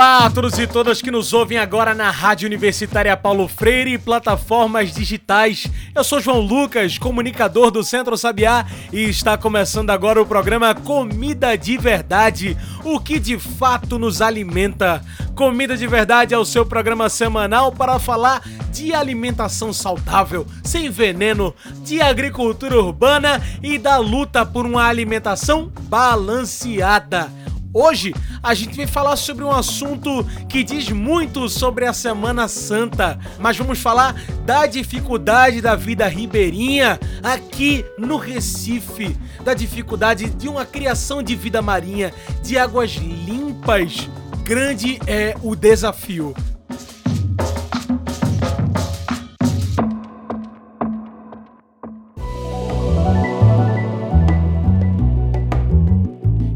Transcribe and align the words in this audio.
Olá 0.00 0.24
a 0.24 0.30
todos 0.30 0.58
e 0.58 0.66
todas 0.66 1.02
que 1.02 1.10
nos 1.10 1.34
ouvem 1.34 1.58
agora 1.58 1.94
na 1.94 2.10
Rádio 2.10 2.46
Universitária 2.46 3.14
Paulo 3.18 3.46
Freire 3.46 3.92
e 3.92 3.98
plataformas 3.98 4.94
digitais. 4.94 5.66
Eu 5.94 6.02
sou 6.02 6.18
João 6.18 6.40
Lucas, 6.40 6.96
comunicador 6.96 7.70
do 7.70 7.84
Centro 7.84 8.16
Sabiá, 8.16 8.64
e 8.90 9.02
está 9.02 9.36
começando 9.36 9.90
agora 9.90 10.22
o 10.22 10.24
programa 10.24 10.74
Comida 10.74 11.54
de 11.54 11.76
Verdade, 11.76 12.56
o 12.82 12.98
que 12.98 13.18
de 13.18 13.38
fato 13.38 13.98
nos 13.98 14.22
alimenta. 14.22 15.04
Comida 15.34 15.76
de 15.76 15.86
Verdade 15.86 16.32
é 16.32 16.38
o 16.38 16.46
seu 16.46 16.64
programa 16.64 17.10
semanal 17.10 17.70
para 17.70 17.98
falar 17.98 18.40
de 18.72 18.94
alimentação 18.94 19.70
saudável, 19.70 20.46
sem 20.64 20.88
veneno, 20.88 21.54
de 21.84 22.00
agricultura 22.00 22.80
urbana 22.80 23.42
e 23.62 23.76
da 23.76 23.98
luta 23.98 24.46
por 24.46 24.64
uma 24.64 24.86
alimentação 24.86 25.70
balanceada. 25.82 27.39
Hoje 27.72 28.12
a 28.42 28.52
gente 28.52 28.76
vai 28.76 28.86
falar 28.86 29.14
sobre 29.14 29.44
um 29.44 29.50
assunto 29.50 30.24
que 30.48 30.64
diz 30.64 30.88
muito 30.90 31.48
sobre 31.48 31.86
a 31.86 31.92
Semana 31.92 32.48
Santa, 32.48 33.16
mas 33.38 33.56
vamos 33.56 33.78
falar 33.78 34.20
da 34.44 34.66
dificuldade 34.66 35.60
da 35.60 35.76
vida 35.76 36.08
ribeirinha 36.08 36.98
aqui 37.22 37.84
no 37.96 38.16
Recife, 38.16 39.16
da 39.44 39.54
dificuldade 39.54 40.30
de 40.30 40.48
uma 40.48 40.66
criação 40.66 41.22
de 41.22 41.36
vida 41.36 41.62
marinha, 41.62 42.12
de 42.42 42.58
águas 42.58 42.90
limpas. 42.90 44.08
Grande 44.42 44.98
é 45.06 45.36
o 45.40 45.54
desafio. 45.54 46.34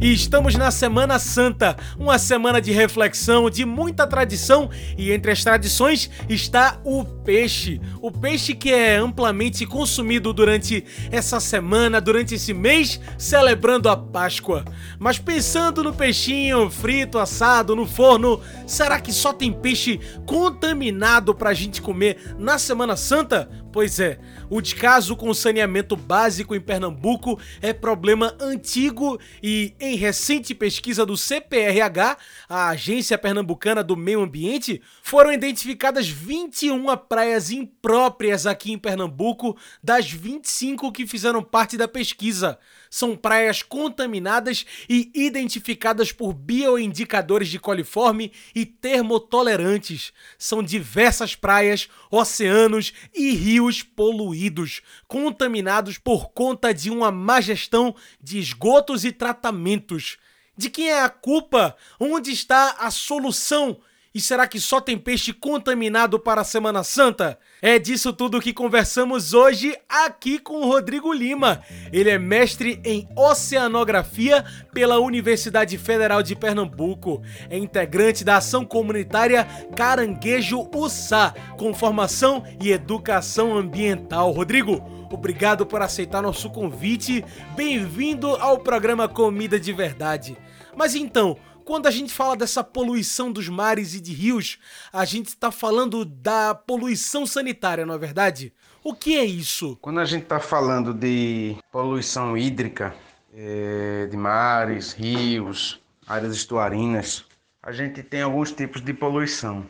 E 0.05 0.13
estamos 0.13 0.55
na 0.55 0.71
Semana 0.71 1.19
Santa, 1.19 1.79
uma 1.99 2.19
semana 2.19 2.61
de 2.61 2.71
reflexão, 2.71 3.49
de 3.49 3.65
muita 3.65 4.07
tradição, 4.07 4.69
e 4.99 5.11
entre 5.11 5.33
as 5.33 5.43
tradições 5.43 6.11
está 6.29 6.79
o 6.85 7.07
peixe. 7.07 7.81
O 8.03 8.11
peixe 8.11 8.53
que 8.53 8.71
é 8.71 8.97
amplamente 8.97 9.65
consumido 9.65 10.31
durante 10.35 10.85
essa 11.11 11.41
semana, 11.41 12.03
durante 12.03 12.35
esse 12.35 12.53
mês, 12.53 13.01
celebrando 13.17 13.89
a 13.89 13.97
Páscoa. 13.97 14.63
Mas 14.99 15.19
pensando 15.19 15.83
no 15.83 15.95
peixinho 15.95 16.69
frito, 16.69 17.19
assado, 17.19 17.75
no 17.75 17.87
forno, 17.87 18.43
será 18.67 19.01
que 19.01 19.11
só 19.11 19.33
tem 19.33 19.51
peixe 19.51 19.99
contaminado 20.27 21.35
pra 21.35 21.55
gente 21.55 21.81
comer 21.81 22.35
na 22.39 22.59
Semana 22.59 22.95
Santa? 22.95 23.49
Pois 23.75 23.99
é, 23.99 24.21
o 24.49 24.61
descaso 24.61 25.17
com 25.17 25.35
saneamento 25.35 25.97
básico 25.97 26.55
em 26.55 26.61
Pernambuco 26.61 27.41
é 27.61 27.73
problema 27.73 28.33
antigo 28.41 29.19
e, 29.43 29.75
em 29.81 29.97
recente 29.97 30.55
pesquisa 30.55 31.05
do 31.05 31.17
CPRH, 31.17 32.17
a 32.49 32.69
Agência 32.69 33.19
Pernambucana 33.19 33.83
do 33.83 33.97
Meio 33.97 34.23
Ambiente, 34.23 34.81
foram 35.03 35.33
identificadas 35.33 36.07
21 36.09 36.97
praias 37.09 37.51
impróprias 37.51 38.47
aqui 38.47 38.71
em 38.71 38.79
Pernambuco 38.79 39.57
das 39.83 40.09
25 40.09 40.93
que 40.93 41.05
fizeram 41.05 41.43
parte 41.43 41.77
da 41.77 41.89
pesquisa. 41.89 42.61
São 42.95 43.17
praias 43.17 43.61
contaminadas 43.61 44.65
e 44.89 45.11
identificadas 45.13 46.13
por 46.13 46.33
bioindicadores 46.33 47.49
de 47.49 47.59
coliforme 47.59 48.31
e 48.55 48.65
termotolerantes. 48.65 50.13
São 50.39 50.63
diversas 50.63 51.35
praias, 51.35 51.89
oceanos 52.09 52.93
e 53.13 53.33
rios 53.33 53.83
poluídos, 53.83 54.81
contaminados 55.09 55.99
por 55.99 56.31
conta 56.31 56.73
de 56.73 56.89
uma 56.89 57.11
má 57.11 57.41
gestão 57.41 57.97
de 58.23 58.39
esgotos 58.39 59.05
e 59.05 59.11
tratamentos. 59.11 60.17
De 60.57 60.71
quem 60.71 60.89
é 60.89 61.03
a 61.03 61.09
culpa? 61.09 61.77
Onde 61.99 62.31
está 62.31 62.77
a 62.79 62.93
solução? 62.93 63.81
E 64.15 64.21
será 64.21 64.47
que 64.47 64.61
só 64.61 64.81
tem 64.81 64.97
peixe 64.97 65.33
contaminado 65.33 66.21
para 66.21 66.43
a 66.43 66.45
Semana 66.45 66.85
Santa? 66.85 67.37
É 67.61 67.81
disso 67.81 68.13
tudo 68.13 68.41
que 68.41 68.53
conversamos 68.53 69.35
hoje 69.35 69.77
aqui 69.89 70.39
com 70.39 70.61
o 70.61 70.67
Rodrigo 70.67 71.13
Lima. 71.13 71.61
Ele 71.93 72.11
é 72.11 72.17
mestre 72.17 72.81
em 72.85 73.09
oceanografia 73.17 74.45
pela 74.73 75.01
Universidade 75.01 75.77
Federal 75.77 76.23
de 76.23 76.37
Pernambuco. 76.37 77.23
É 77.51 77.59
integrante 77.59 78.23
da 78.23 78.37
ação 78.37 78.65
comunitária 78.65 79.49
Caranguejo 79.75 80.71
Ussá, 80.73 81.35
com 81.59 81.75
formação 81.75 82.45
e 82.63 82.71
educação 82.71 83.59
ambiental. 83.59 84.31
Rodrigo, 84.31 84.81
obrigado 85.11 85.67
por 85.67 85.83
aceitar 85.83 86.23
nosso 86.23 86.49
convite. 86.51 87.25
Bem-vindo 87.57 88.29
ao 88.37 88.61
programa 88.61 89.09
Comida 89.09 89.59
de 89.59 89.73
Verdade. 89.73 90.37
Mas 90.77 90.95
então, 90.95 91.37
quando 91.65 91.87
a 91.87 91.91
gente 91.91 92.13
fala 92.13 92.37
dessa 92.37 92.63
poluição 92.63 93.33
dos 93.33 93.49
mares 93.49 93.95
e 93.95 94.01
de 94.01 94.13
rios, 94.13 94.59
a 94.93 95.05
gente 95.05 95.29
está 95.29 95.51
falando 95.51 96.05
da 96.05 96.55
poluição 96.55 97.27
sanitária, 97.27 97.87
não 97.87 97.95
é 97.95 97.99
verdade? 97.99 98.53
O 98.83 98.95
que 98.95 99.17
é 99.17 99.25
isso? 99.25 99.79
Quando 99.81 99.99
a 100.01 100.05
gente 100.05 100.25
está 100.25 100.39
falando 100.39 100.93
de 100.93 101.57
poluição 101.73 102.37
hídrica, 102.37 102.95
é, 103.33 104.07
de 104.11 104.17
mares, 104.17 104.93
rios, 104.93 105.81
áreas 106.07 106.37
estuarinas, 106.37 107.25
a 107.63 107.73
gente 107.73 108.03
tem 108.03 108.21
alguns 108.21 108.53
tipos 108.53 108.83
de 108.83 108.93
poluição. 108.93 109.65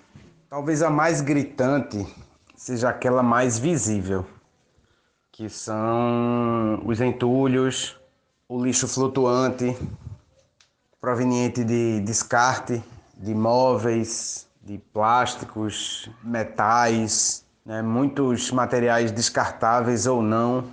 Talvez 0.50 0.82
a 0.82 0.90
mais 0.90 1.20
gritante 1.20 2.04
seja 2.56 2.88
aquela 2.88 3.22
mais 3.22 3.58
visível, 3.58 4.26
que 5.30 5.48
são 5.48 6.82
os 6.84 7.00
entulhos, 7.00 7.96
o 8.48 8.62
lixo 8.62 8.88
flutuante, 8.88 9.76
proveniente 11.04 11.62
de 11.62 12.00
descarte 12.00 12.82
de 13.14 13.34
móveis, 13.34 14.48
de 14.62 14.78
plásticos, 14.78 16.08
metais, 16.22 17.44
né, 17.62 17.82
muitos 17.82 18.50
materiais 18.50 19.12
descartáveis 19.12 20.06
ou 20.06 20.22
não, 20.22 20.64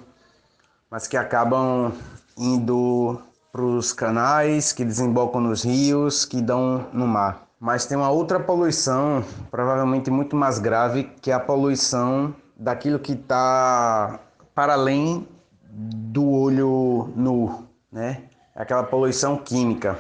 mas 0.90 1.06
que 1.06 1.18
acabam 1.18 1.92
indo 2.38 3.22
para 3.52 3.62
os 3.62 3.92
canais 3.92 4.72
que 4.72 4.86
desembocam 4.86 5.42
nos 5.42 5.66
rios, 5.66 6.24
que 6.24 6.42
dão 6.42 6.88
no 6.94 7.06
mar. 7.06 7.46
Mas 7.60 7.86
tem 7.86 7.98
uma 7.98 8.10
outra 8.10 8.40
poluição, 8.40 9.26
provavelmente 9.52 10.10
muito 10.10 10.34
mais 10.34 10.60
grave, 10.60 11.12
que 11.22 11.30
é 11.30 11.34
a 11.34 11.42
poluição 11.42 12.34
daquilo 12.56 13.00
que 13.00 13.12
está 13.12 14.18
para 14.56 14.76
além 14.76 15.28
do 15.70 16.26
olho 16.32 17.12
nu, 17.18 17.68
né? 17.92 18.24
É 18.56 18.62
aquela 18.62 18.84
poluição 18.84 19.36
química. 19.36 20.00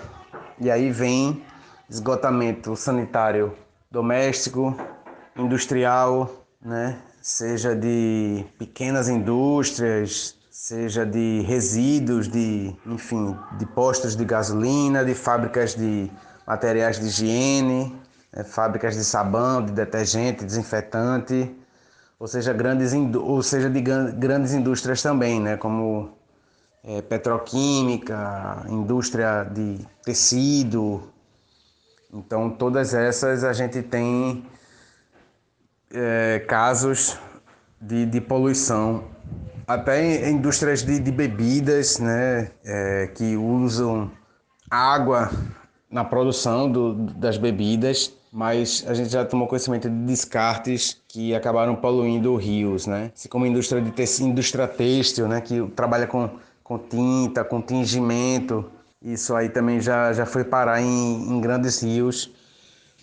E 0.61 0.69
aí 0.69 0.91
vem 0.91 1.43
esgotamento 1.89 2.75
sanitário 2.75 3.57
doméstico, 3.89 4.77
industrial, 5.35 6.45
né? 6.63 6.99
seja 7.19 7.75
de 7.75 8.45
pequenas 8.59 9.09
indústrias, 9.09 10.35
seja 10.51 11.03
de 11.03 11.41
resíduos 11.47 12.27
de, 12.27 12.75
enfim, 12.85 13.35
de 13.57 13.65
postos 13.65 14.15
de 14.15 14.23
gasolina, 14.23 15.03
de 15.03 15.15
fábricas 15.15 15.73
de 15.73 16.11
materiais 16.45 16.99
de 16.99 17.07
higiene, 17.07 17.99
né? 18.31 18.43
fábricas 18.43 18.95
de 18.95 19.03
sabão, 19.03 19.65
de 19.65 19.71
detergente, 19.71 20.45
desinfetante, 20.45 21.51
ou 22.19 22.27
seja, 22.27 22.53
grandes, 22.53 22.93
ou 23.15 23.41
seja 23.41 23.67
de 23.67 23.81
grandes 23.81 24.53
indústrias 24.53 25.01
também, 25.01 25.39
né? 25.39 25.57
como 25.57 26.20
é, 26.83 27.01
petroquímica, 27.01 28.65
indústria 28.69 29.43
de 29.43 29.79
tecido. 30.03 31.03
Então, 32.13 32.49
todas 32.49 32.93
essas 32.93 33.43
a 33.43 33.53
gente 33.53 33.81
tem 33.81 34.43
é, 35.93 36.43
casos 36.47 37.17
de, 37.79 38.05
de 38.05 38.19
poluição. 38.19 39.03
Até 39.67 40.29
indústrias 40.29 40.83
de, 40.83 40.99
de 40.99 41.11
bebidas, 41.11 41.99
né, 41.99 42.51
é, 42.65 43.07
que 43.15 43.37
usam 43.37 44.11
água 44.69 45.31
na 45.89 46.03
produção 46.03 46.69
do, 46.69 46.93
das 46.93 47.37
bebidas, 47.37 48.13
mas 48.31 48.83
a 48.87 48.93
gente 48.93 49.09
já 49.09 49.25
tomou 49.25 49.47
conhecimento 49.47 49.89
de 49.89 49.95
descartes 50.05 51.01
que 51.07 51.35
acabaram 51.35 51.75
poluindo 51.75 52.35
rios, 52.37 52.87
né? 52.87 53.11
Assim 53.13 53.27
como 53.27 53.43
a 53.43 53.47
indústria 53.47 53.81
de 53.81 53.91
tecido, 53.91 54.29
indústria 54.29 54.67
têxtil, 54.67 55.27
né, 55.27 55.41
que 55.41 55.61
trabalha 55.75 56.07
com 56.07 56.29
com 56.71 56.77
tinta, 56.77 57.43
com 57.43 57.61
tingimento. 57.61 58.71
Isso 59.01 59.35
aí 59.35 59.49
também 59.49 59.81
já, 59.81 60.13
já 60.13 60.25
foi 60.25 60.45
parar 60.45 60.81
em, 60.81 61.29
em 61.29 61.41
grandes 61.41 61.81
rios 61.81 62.31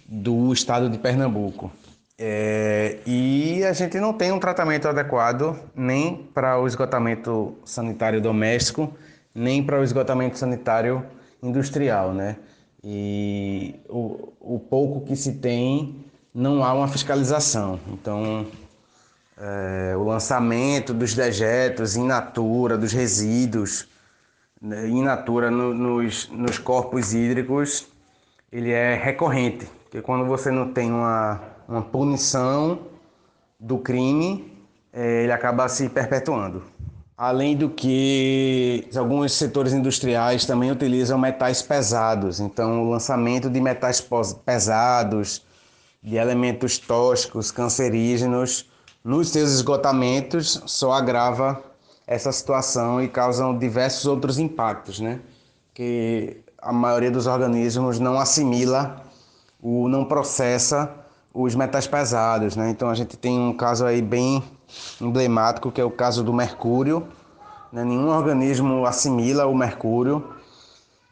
do 0.06 0.50
estado 0.55 0.88
de 0.88 0.97
Pernambuco. 0.97 1.70
É, 2.17 2.99
e 3.06 3.62
a 3.65 3.73
gente 3.75 4.00
não 4.00 4.15
tem 4.15 4.32
um 4.32 4.38
tratamento 4.38 4.88
adequado 4.88 5.55
nem 5.76 6.17
para 6.32 6.59
o 6.59 6.67
esgotamento 6.67 7.59
sanitário 7.65 8.23
doméstico, 8.23 8.91
nem 9.35 9.62
para 9.62 9.79
o 9.79 9.85
esgotamento 9.85 10.38
sanitário 10.38 11.05
industrial, 11.43 12.14
né? 12.14 12.37
E 12.82 13.75
o, 13.88 14.32
o 14.41 14.59
pouco 14.59 15.05
que 15.05 15.14
se 15.14 15.32
tem 15.32 16.05
não 16.35 16.64
há 16.64 16.73
uma 16.73 16.88
fiscalização. 16.88 17.79
Então, 17.93 18.47
é, 19.40 19.96
o 19.96 20.05
lançamento 20.05 20.93
dos 20.93 21.14
dejetos 21.14 21.96
in 21.96 22.06
natura, 22.06 22.76
dos 22.76 22.93
resíduos 22.93 23.88
né, 24.61 24.88
in 24.88 25.02
natura 25.02 25.50
no, 25.50 25.73
nos, 25.73 26.29
nos 26.31 26.58
corpos 26.58 27.14
hídricos, 27.14 27.87
ele 28.50 28.70
é 28.70 28.94
recorrente. 28.94 29.67
Porque 29.85 30.02
quando 30.02 30.26
você 30.26 30.50
não 30.50 30.73
tem 30.73 30.90
uma, 30.90 31.40
uma 31.69 31.82
punição 31.82 32.81
do 33.58 33.79
crime, 33.79 34.52
é, 34.93 35.23
ele 35.23 35.32
acaba 35.32 35.69
se 35.69 35.88
perpetuando. 35.88 36.62
Além 37.17 37.56
do 37.56 37.69
que 37.69 38.88
alguns 38.94 39.32
setores 39.32 39.73
industriais 39.73 40.44
também 40.44 40.70
utilizam 40.70 41.19
metais 41.19 41.61
pesados, 41.61 42.38
então 42.38 42.85
o 42.85 42.90
lançamento 42.90 43.50
de 43.50 43.61
metais 43.61 44.00
pesados, 44.44 45.44
de 46.00 46.14
elementos 46.14 46.79
tóxicos, 46.79 47.50
cancerígenos, 47.50 48.70
nos 49.08 49.31
seus 49.31 49.52
esgotamentos 49.52 50.62
só 50.66 50.93
agrava 50.93 51.62
essa 52.06 52.31
situação 52.31 53.02
e 53.02 53.08
causam 53.08 53.56
diversos 53.56 54.05
outros 54.05 54.38
impactos, 54.38 55.00
né? 55.00 55.20
Que 55.72 56.43
a 56.60 56.75
maioria 56.75 57.10
dos 57.10 57.26
organismos 57.26 57.99
não 57.99 58.19
assimila, 58.19 59.02
o, 59.62 59.88
não 59.88 60.05
processa 60.05 60.94
os 61.32 61.55
metais 61.55 61.87
pesados, 61.87 62.55
né? 62.55 62.69
Então 62.69 62.90
a 62.90 62.94
gente 62.94 63.16
tem 63.16 63.40
um 63.40 63.55
caso 63.55 63.87
aí 63.87 64.02
bem 64.02 64.44
emblemático 65.00 65.72
que 65.72 65.81
é 65.81 65.84
o 65.84 65.90
caso 65.90 66.22
do 66.22 66.34
mercúrio. 66.34 67.08
Né? 67.72 67.87
Nenhum 67.87 68.11
organismo 68.11 68.84
assimila 68.84 69.46
o 69.46 69.54
mercúrio 69.54 70.34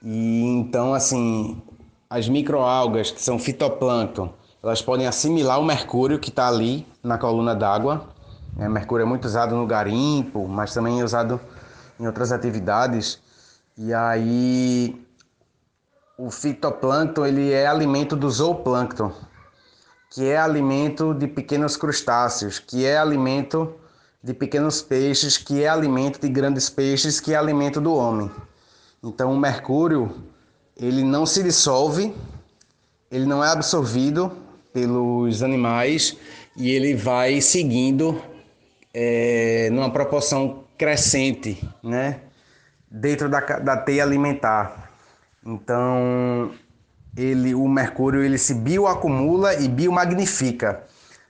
e 0.02 0.44
então 0.44 0.92
assim 0.92 1.62
as 2.10 2.28
microalgas 2.28 3.10
que 3.10 3.22
são 3.22 3.38
fitoplâncton 3.38 4.34
elas 4.66 4.82
podem 4.82 5.06
assimilar 5.06 5.60
o 5.60 5.64
mercúrio 5.64 6.18
que 6.18 6.28
está 6.28 6.48
ali 6.48 6.84
na 7.06 7.16
coluna 7.16 7.54
d'água. 7.54 8.08
É, 8.58 8.68
mercúrio 8.68 9.04
é 9.04 9.06
muito 9.06 9.26
usado 9.26 9.54
no 9.54 9.66
garimpo, 9.66 10.46
mas 10.48 10.74
também 10.74 11.00
é 11.00 11.04
usado 11.04 11.40
em 11.98 12.06
outras 12.06 12.32
atividades. 12.32 13.20
E 13.76 13.92
aí 13.94 15.06
o 16.18 16.30
fitoplâncton 16.30 17.24
ele 17.24 17.52
é 17.52 17.66
alimento 17.66 18.16
do 18.16 18.30
zooplâncton, 18.30 19.12
que 20.10 20.26
é 20.26 20.38
alimento 20.38 21.14
de 21.14 21.26
pequenos 21.26 21.76
crustáceos, 21.76 22.58
que 22.58 22.84
é 22.84 22.96
alimento 22.96 23.74
de 24.22 24.32
pequenos 24.32 24.82
peixes, 24.82 25.36
que 25.36 25.62
é 25.62 25.68
alimento 25.68 26.18
de 26.20 26.28
grandes 26.28 26.68
peixes, 26.70 27.20
que 27.20 27.34
é 27.34 27.36
alimento 27.36 27.80
do 27.80 27.94
homem. 27.94 28.30
Então 29.02 29.32
o 29.32 29.38
mercúrio 29.38 30.10
ele 30.76 31.04
não 31.04 31.26
se 31.26 31.42
dissolve, 31.42 32.14
ele 33.10 33.26
não 33.26 33.44
é 33.44 33.50
absorvido 33.50 34.32
pelos 34.72 35.42
animais 35.42 36.16
e 36.56 36.70
ele 36.70 36.94
vai 36.94 37.40
seguindo 37.40 38.20
é, 38.92 39.68
numa 39.70 39.90
proporção 39.90 40.64
crescente, 40.78 41.62
né? 41.82 42.20
Dentro 42.90 43.28
da, 43.28 43.40
da 43.40 43.76
teia 43.76 44.02
alimentar. 44.02 44.90
Então, 45.44 46.50
ele, 47.16 47.54
o 47.54 47.68
mercúrio 47.68 48.22
ele 48.22 48.38
se 48.38 48.54
bioacumula 48.54 49.54
e 49.54 49.68
biomagnifica. 49.68 50.82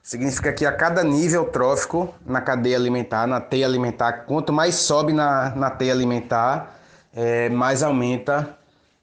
Significa 0.02 0.52
que 0.52 0.64
a 0.64 0.73
cada 0.73 1.02
nível 1.02 1.46
trófico 1.46 2.14
na 2.25 2.40
cadeia 2.40 2.76
alimentar, 2.76 3.26
na 3.26 3.40
teia 3.40 3.67
alimentar, 3.67 4.25
quanto 4.26 4.52
mais 4.52 4.76
sobe 4.76 5.12
na, 5.12 5.50
na 5.56 5.69
teia 5.69 5.93
alimentar, 5.93 6.79
é, 7.12 7.49
mais 7.49 7.82
aumenta 7.82 8.56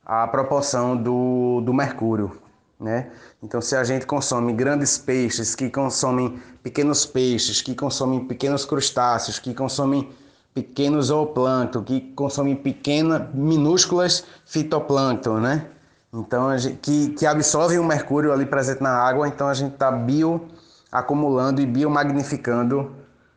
a 0.05 0.25
proporção 0.27 0.95
do, 0.95 1.61
do 1.61 1.73
mercúrio. 1.73 2.42
Né? 2.83 3.09
Então, 3.41 3.61
se 3.61 3.77
a 3.77 3.83
gente 3.85 4.05
consome 4.05 4.51
grandes 4.51 4.97
peixes, 4.97 5.55
que 5.55 5.69
consomem 5.69 6.37
pequenos 6.61 7.05
peixes, 7.05 7.61
que 7.61 7.73
consomem 7.73 8.25
pequenos 8.25 8.65
crustáceos, 8.65 9.39
que 9.39 9.53
consomem 9.53 10.09
pequenos 10.53 11.05
zooplâncton, 11.05 11.81
que 11.81 12.01
consomem 12.13 12.57
pequenas, 12.57 13.33
minúsculas 13.33 14.25
fitoplâncton, 14.45 15.39
né? 15.39 15.67
Então, 16.13 16.55
gente, 16.57 16.77
que, 16.81 17.09
que 17.11 17.25
absorvem 17.25 17.79
o 17.79 17.85
mercúrio 17.85 18.33
ali 18.33 18.45
presente 18.45 18.83
na 18.83 18.91
água, 18.91 19.29
então 19.29 19.47
a 19.47 19.53
gente 19.53 19.75
está 19.75 19.89
bioacumulando 19.89 21.61
e 21.61 21.65
biomagnificando 21.65 22.91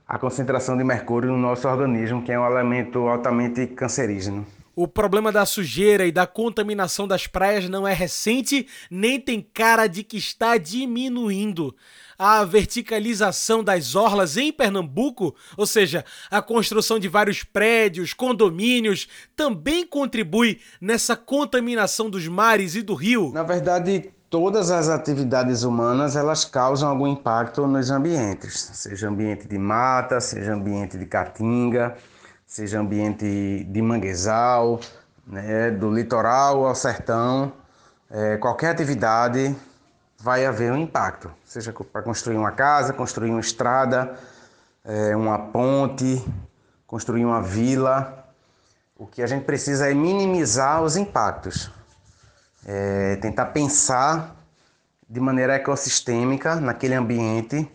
a 0.08 0.18
concentração 0.18 0.76
de 0.76 0.82
mercúrio 0.82 1.30
no 1.30 1.38
nosso 1.38 1.68
organismo, 1.68 2.22
que 2.22 2.32
é 2.32 2.38
um 2.38 2.44
elemento 2.44 3.06
altamente 3.06 3.64
cancerígeno. 3.68 4.44
O 4.78 4.86
problema 4.86 5.32
da 5.32 5.46
sujeira 5.46 6.04
e 6.04 6.12
da 6.12 6.26
contaminação 6.26 7.08
das 7.08 7.26
praias 7.26 7.66
não 7.66 7.88
é 7.88 7.94
recente, 7.94 8.68
nem 8.90 9.18
tem 9.18 9.40
cara 9.40 9.86
de 9.86 10.02
que 10.02 10.18
está 10.18 10.58
diminuindo. 10.58 11.74
A 12.18 12.44
verticalização 12.44 13.64
das 13.64 13.94
orlas 13.94 14.36
em 14.36 14.52
Pernambuco, 14.52 15.34
ou 15.56 15.66
seja, 15.66 16.04
a 16.30 16.42
construção 16.42 16.98
de 16.98 17.08
vários 17.08 17.42
prédios, 17.42 18.12
condomínios, 18.12 19.08
também 19.34 19.86
contribui 19.86 20.60
nessa 20.78 21.16
contaminação 21.16 22.10
dos 22.10 22.28
mares 22.28 22.74
e 22.74 22.82
do 22.82 22.92
rio. 22.92 23.32
Na 23.32 23.42
verdade, 23.42 24.10
todas 24.28 24.70
as 24.70 24.90
atividades 24.90 25.62
humanas 25.62 26.16
elas 26.16 26.44
causam 26.44 26.90
algum 26.90 27.06
impacto 27.06 27.66
nos 27.66 27.90
ambientes, 27.90 28.70
seja 28.74 29.08
ambiente 29.08 29.48
de 29.48 29.56
mata, 29.56 30.20
seja 30.20 30.52
ambiente 30.52 30.98
de 30.98 31.06
caatinga 31.06 31.96
seja 32.46 32.78
ambiente 32.78 33.64
de 33.64 33.82
manguezal, 33.82 34.80
né, 35.26 35.70
do 35.70 35.92
litoral 35.92 36.64
ao 36.64 36.74
sertão, 36.74 37.52
é, 38.08 38.36
qualquer 38.36 38.70
atividade 38.70 39.54
vai 40.18 40.46
haver 40.46 40.72
um 40.72 40.76
impacto, 40.76 41.30
seja 41.44 41.72
para 41.72 42.02
construir 42.02 42.36
uma 42.36 42.52
casa, 42.52 42.92
construir 42.92 43.30
uma 43.30 43.40
estrada, 43.40 44.14
é, 44.84 45.16
uma 45.16 45.38
ponte, 45.38 46.24
construir 46.86 47.24
uma 47.24 47.42
vila. 47.42 48.24
O 48.96 49.06
que 49.06 49.22
a 49.22 49.26
gente 49.26 49.44
precisa 49.44 49.90
é 49.90 49.94
minimizar 49.94 50.82
os 50.82 50.96
impactos, 50.96 51.70
é, 52.64 53.16
tentar 53.16 53.46
pensar 53.46 54.36
de 55.08 55.20
maneira 55.20 55.54
ecossistêmica 55.54 56.56
naquele 56.56 56.94
ambiente 56.94 57.70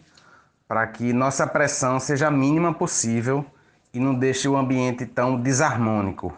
para 0.68 0.88
que 0.88 1.12
nossa 1.12 1.46
pressão 1.46 2.00
seja 2.00 2.28
a 2.28 2.32
mínima 2.32 2.74
possível 2.74 3.46
e 3.94 4.00
não 4.00 4.14
deixe 4.14 4.48
o 4.48 4.56
ambiente 4.56 5.06
tão 5.06 5.40
desarmônico 5.40 6.34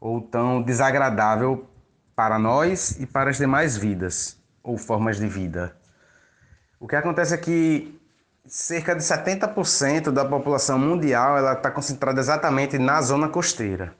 ou 0.00 0.20
tão 0.20 0.62
desagradável 0.62 1.66
para 2.14 2.38
nós 2.38 3.00
e 3.00 3.06
para 3.06 3.30
as 3.30 3.38
demais 3.38 3.76
vidas 3.76 4.38
ou 4.62 4.76
formas 4.76 5.18
de 5.18 5.26
vida. 5.26 5.76
O 6.78 6.86
que 6.86 6.96
acontece 6.96 7.34
é 7.34 7.38
que 7.38 8.00
cerca 8.46 8.94
de 8.94 9.02
70% 9.02 10.10
da 10.10 10.24
população 10.24 10.78
mundial 10.78 11.38
ela 11.38 11.54
está 11.54 11.70
concentrada 11.70 12.20
exatamente 12.20 12.78
na 12.78 13.00
zona 13.00 13.28
costeira. 13.28 13.94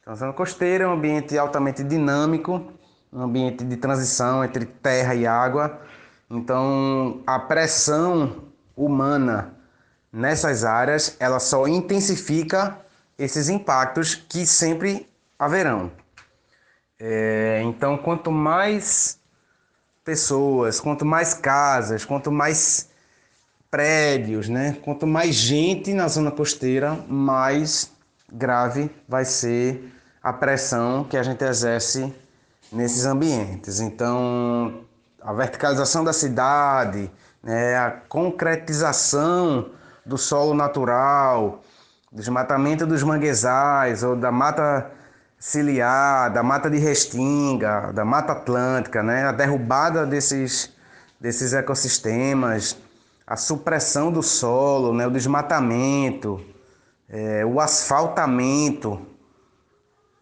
Então, 0.00 0.12
a 0.12 0.16
zona 0.16 0.32
costeira 0.32 0.84
é 0.84 0.86
um 0.86 0.92
ambiente 0.92 1.36
altamente 1.36 1.84
dinâmico, 1.84 2.72
um 3.12 3.22
ambiente 3.22 3.64
de 3.64 3.76
transição 3.76 4.44
entre 4.44 4.64
terra 4.64 5.14
e 5.14 5.26
água. 5.26 5.80
Então, 6.30 7.22
a 7.26 7.38
pressão 7.38 8.44
humana 8.76 9.53
nessas 10.14 10.64
áreas, 10.64 11.16
ela 11.18 11.40
só 11.40 11.66
intensifica 11.66 12.78
esses 13.18 13.48
impactos 13.48 14.14
que 14.14 14.46
sempre 14.46 15.10
haverão. 15.36 15.90
É, 17.00 17.60
então, 17.64 17.98
quanto 17.98 18.30
mais 18.30 19.18
pessoas, 20.04 20.78
quanto 20.78 21.04
mais 21.04 21.34
casas, 21.34 22.04
quanto 22.04 22.30
mais 22.30 22.88
prédios, 23.68 24.48
né? 24.48 24.76
quanto 24.84 25.04
mais 25.04 25.34
gente 25.34 25.92
na 25.92 26.06
zona 26.06 26.30
costeira, 26.30 26.94
mais 27.08 27.90
grave 28.32 28.88
vai 29.08 29.24
ser 29.24 29.92
a 30.22 30.32
pressão 30.32 31.02
que 31.02 31.16
a 31.16 31.24
gente 31.24 31.42
exerce 31.42 32.14
nesses 32.70 33.04
ambientes. 33.04 33.80
Então, 33.80 34.84
a 35.20 35.32
verticalização 35.32 36.04
da 36.04 36.12
cidade, 36.12 37.10
né? 37.42 37.76
a 37.76 37.90
concretização 37.90 39.70
do 40.04 40.18
solo 40.18 40.54
natural, 40.54 41.62
desmatamento 42.12 42.86
dos 42.86 43.02
manguezais 43.02 44.02
ou 44.02 44.14
da 44.14 44.30
mata 44.30 44.90
ciliar, 45.38 46.32
da 46.32 46.42
mata 46.42 46.70
de 46.70 46.78
restinga, 46.78 47.92
da 47.92 48.04
mata 48.04 48.32
atlântica, 48.32 49.02
né? 49.02 49.24
a 49.24 49.32
derrubada 49.32 50.06
desses, 50.06 50.72
desses 51.20 51.52
ecossistemas, 51.52 52.78
a 53.26 53.36
supressão 53.36 54.10
do 54.10 54.22
solo, 54.22 54.94
né? 54.94 55.06
o 55.06 55.10
desmatamento, 55.10 56.40
é, 57.08 57.44
o 57.44 57.60
asfaltamento. 57.60 59.00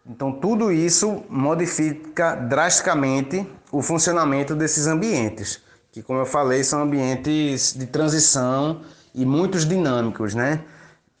Então, 0.05 0.31
tudo 0.31 0.71
isso 0.71 1.23
modifica 1.29 2.35
drasticamente 2.35 3.49
o 3.71 3.81
funcionamento 3.81 4.55
desses 4.55 4.87
ambientes, 4.87 5.61
que, 5.91 6.03
como 6.03 6.19
eu 6.19 6.25
falei, 6.25 6.63
são 6.63 6.81
ambientes 6.81 7.73
de 7.73 7.85
transição 7.85 8.81
e 9.13 9.25
muitos 9.25 9.65
dinâmicos, 9.65 10.33
né? 10.33 10.61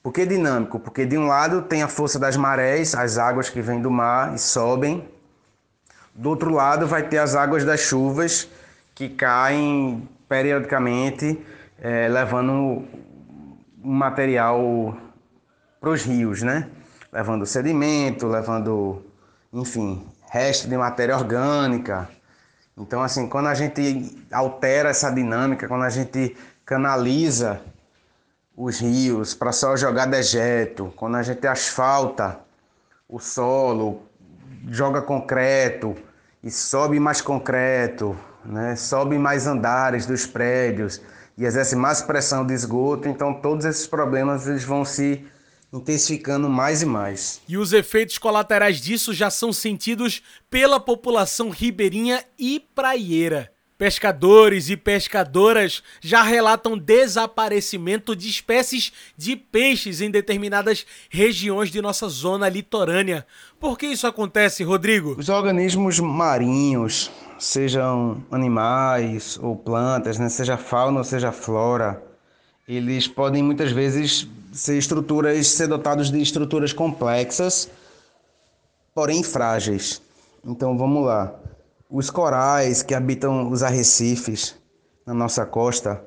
Por 0.01 0.11
que 0.11 0.25
dinâmico? 0.25 0.79
Porque 0.79 1.05
de 1.05 1.17
um 1.17 1.27
lado 1.27 1.61
tem 1.61 1.81
a 1.81 1.87
força 1.87 2.19
das 2.19 2.35
marés, 2.35 2.93
as 2.93 3.17
águas 3.17 3.49
que 3.49 3.61
vêm 3.61 3.81
do 3.81 3.89
mar 3.89 4.33
e 4.35 4.37
sobem 4.39 5.07
Do 6.13 6.29
outro 6.29 6.51
lado, 6.51 6.85
vai 6.85 7.03
ter 7.07 7.17
as 7.17 7.35
águas 7.35 7.65
das 7.65 7.79
chuvas 7.79 8.47
que 8.93 9.09
caem 9.09 10.07
periodicamente, 10.29 11.43
é, 11.81 12.07
levando 12.07 12.85
material 13.83 14.95
para 15.81 15.89
os 15.89 16.03
rios, 16.03 16.43
né? 16.43 16.69
Levando 17.11 17.45
sedimento, 17.45 18.27
levando, 18.27 19.03
enfim, 19.51 20.05
resto 20.29 20.67
de 20.67 20.77
matéria 20.77 21.15
orgânica. 21.17 22.09
Então, 22.77 23.01
assim, 23.01 23.27
quando 23.27 23.47
a 23.47 23.53
gente 23.53 24.15
altera 24.31 24.89
essa 24.89 25.11
dinâmica, 25.11 25.67
quando 25.67 25.83
a 25.83 25.89
gente 25.89 26.35
canaliza 26.65 27.61
os 28.55 28.79
rios 28.79 29.33
para 29.33 29.51
só 29.51 29.75
jogar 29.75 30.05
dejeto, 30.05 30.93
quando 30.95 31.15
a 31.15 31.23
gente 31.23 31.45
asfalta 31.47 32.39
o 33.09 33.19
solo, 33.19 34.03
joga 34.69 35.01
concreto 35.01 35.95
e 36.43 36.51
sobe 36.51 36.99
mais 36.99 37.21
concreto, 37.21 38.17
né? 38.45 38.75
sobe 38.75 39.17
mais 39.17 39.47
andares 39.47 40.05
dos 40.05 40.25
prédios 40.25 41.01
e 41.37 41.45
exerce 41.45 41.75
mais 41.75 42.01
pressão 42.01 42.45
de 42.45 42.53
esgoto, 42.53 43.07
então 43.07 43.33
todos 43.33 43.65
esses 43.65 43.87
problemas 43.87 44.47
eles 44.47 44.63
vão 44.63 44.85
se 44.85 45.25
intensificando 45.71 46.47
mais 46.47 46.83
e 46.83 46.85
mais. 46.85 47.41
E 47.47 47.57
os 47.57 47.73
efeitos 47.73 48.19
colaterais 48.19 48.79
disso 48.79 49.11
já 49.13 49.31
são 49.31 49.51
sentidos 49.51 50.21
pela 50.49 50.79
população 50.79 51.49
ribeirinha 51.49 52.23
e 52.37 52.59
praieira. 52.75 53.52
Pescadores 53.83 54.69
e 54.69 54.77
pescadoras 54.77 55.83
já 55.99 56.23
relatam 56.23 56.77
desaparecimento 56.77 58.15
de 58.15 58.29
espécies 58.29 58.93
de 59.17 59.35
peixes 59.35 59.99
em 59.99 60.09
determinadas 60.09 60.85
regiões 61.09 61.69
de 61.69 61.81
nossa 61.81 62.07
zona 62.07 62.47
litorânea. 62.47 63.27
Por 63.59 63.77
que 63.77 63.87
isso 63.87 64.07
acontece, 64.07 64.63
Rodrigo? 64.63 65.17
Os 65.19 65.27
organismos 65.27 65.99
marinhos, 65.99 67.11
sejam 67.37 68.23
animais 68.31 69.37
ou 69.43 69.53
plantas, 69.53 70.17
né, 70.17 70.29
seja 70.29 70.55
fauna 70.55 70.99
ou 70.99 71.03
seja 71.03 71.33
flora, 71.33 72.01
eles 72.65 73.05
podem 73.05 73.43
muitas 73.43 73.73
vezes 73.73 74.25
ser 74.53 74.77
estruturas, 74.77 75.45
ser 75.45 75.67
dotados 75.67 76.09
de 76.09 76.21
estruturas 76.21 76.71
complexas, 76.71 77.69
porém 78.95 79.21
frágeis. 79.23 80.01
Então 80.41 80.77
vamos 80.77 81.05
lá. 81.05 81.42
Os 81.89 82.09
corais 82.09 82.81
que 82.81 82.93
habitam 82.95 83.51
os 83.51 83.61
arrecifes 83.61 84.55
na 85.05 85.13
nossa 85.13 85.45
costa, 85.45 86.03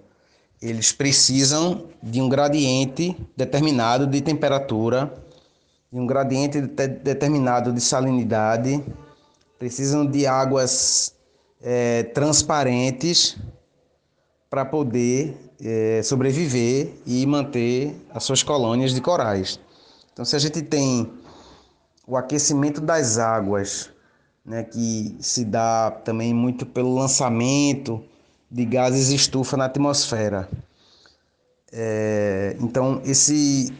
eles 0.60 0.92
precisam 0.92 1.86
de 2.02 2.20
um 2.20 2.28
gradiente 2.28 3.16
determinado 3.36 4.06
de 4.06 4.20
temperatura, 4.20 5.12
de 5.92 5.98
um 5.98 6.06
gradiente 6.06 6.60
de 6.60 6.88
determinado 6.88 7.72
de 7.72 7.80
salinidade, 7.80 8.82
precisam 9.58 10.04
de 10.06 10.26
águas 10.26 11.14
é, 11.62 12.02
transparentes 12.04 13.36
para 14.48 14.64
poder 14.64 15.36
é, 15.60 16.02
sobreviver 16.02 16.94
e 17.06 17.24
manter 17.26 17.94
as 18.12 18.24
suas 18.24 18.42
colônias 18.42 18.92
de 18.92 19.00
corais. 19.00 19.60
Então, 20.12 20.24
se 20.24 20.36
a 20.36 20.38
gente 20.38 20.62
tem 20.62 21.12
o 22.06 22.16
aquecimento 22.16 22.80
das 22.80 23.18
águas, 23.18 23.90
né, 24.46 24.62
que 24.62 25.16
se 25.20 25.44
dá 25.44 25.90
também 25.90 26.32
muito 26.32 26.64
pelo 26.64 26.94
lançamento 26.94 28.02
de 28.50 28.64
gases 28.64 29.08
estufa 29.08 29.56
na 29.56 29.64
atmosfera. 29.64 30.48
É, 31.72 32.56
então, 32.60 33.02
esse 33.04 33.74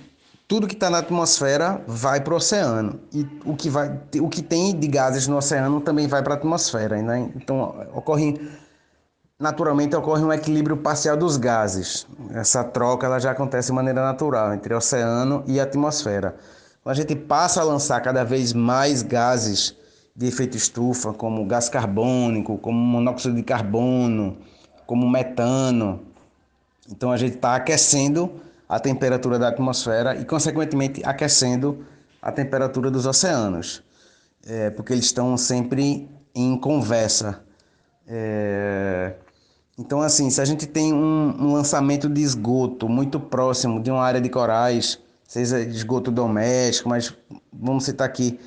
tudo 0.49 0.67
que 0.67 0.75
está 0.75 0.91
na 0.91 0.99
atmosfera 0.99 1.83
vai 1.87 2.21
para 2.21 2.35
o 2.35 2.37
oceano 2.37 3.01
e 3.13 3.27
o 3.45 3.57
que 3.57 3.69
vai, 3.69 4.01
o 4.21 4.29
que 4.29 4.43
tem 4.43 4.79
de 4.79 4.87
gases 4.87 5.27
no 5.27 5.37
oceano 5.37 5.81
também 5.81 6.07
vai 6.07 6.23
para 6.23 6.35
a 6.35 6.37
atmosfera. 6.37 7.01
Né? 7.01 7.31
Então, 7.37 7.87
ocorre 7.95 8.39
naturalmente 9.39 9.95
ocorre 9.95 10.23
um 10.25 10.33
equilíbrio 10.33 10.77
parcial 10.79 11.17
dos 11.17 11.37
gases. 11.37 12.07
Essa 12.33 12.65
troca 12.65 13.07
ela 13.07 13.19
já 13.19 13.33
acontece 13.33 13.69
de 13.69 13.75
maneira 13.75 14.03
natural 14.03 14.53
entre 14.55 14.75
oceano 14.75 15.45
e 15.47 15.61
atmosfera. 15.61 16.37
Quando 16.83 16.93
a 16.93 16.97
gente 16.97 17.15
passa 17.15 17.61
a 17.61 17.65
lançar 17.65 18.01
cada 18.01 18.25
vez 18.25 18.53
mais 18.53 19.03
gases 19.03 19.77
de 20.17 20.27
efeito 20.27 20.57
estufa, 20.57 21.13
como 21.13 21.45
gás 21.45 21.69
carbônico, 21.69 22.57
como 22.59 22.79
monóxido 22.79 23.35
de 23.37 23.43
carbono, 23.43 24.39
como 24.87 25.09
metano, 25.09 26.01
então 26.89 27.11
a 27.11 27.17
gente 27.17 27.37
está 27.37 27.57
aquecendo 27.57 28.31
a 28.69 28.79
temperatura 28.79 29.39
da 29.39 29.49
atmosfera 29.49 30.17
e, 30.17 30.25
consequentemente, 30.25 31.03
aquecendo 31.05 31.85
a 32.21 32.33
temperatura 32.33 32.91
dos 32.91 33.07
oceanos, 33.07 33.83
é, 34.47 34.71
porque 34.71 34.93
eles 34.93 35.05
estão 35.05 35.37
sempre 35.37 36.09
em 36.35 36.59
conversa. 36.59 37.43
É, 38.07 39.15
então, 39.79 40.01
assim, 40.01 40.31
se 40.31 40.41
a 40.41 40.45
gente 40.45 40.67
tem 40.67 40.93
um, 40.93 41.37
um, 41.39 41.53
lançamento 41.53 42.09
de 42.09 42.23
esgoto 42.23 42.89
muito 42.89 43.21
próximo 43.21 43.83
de 43.83 43.91
uma 43.91 44.03
área 44.03 44.21
de 44.21 44.29
corais, 44.29 44.99
seja 45.27 45.61
esgoto 45.61 46.11
doméstico, 46.11 46.89
mas 46.89 47.15
vamos 47.53 47.85
citar 47.85 48.07
aqui 48.07 48.39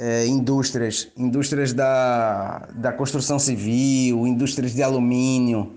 é, 0.00 0.26
indústrias, 0.26 1.08
indústrias 1.16 1.72
da, 1.72 2.68
da 2.74 2.92
construção 2.92 3.38
civil, 3.38 4.26
indústrias 4.26 4.74
de 4.74 4.82
alumínio, 4.82 5.74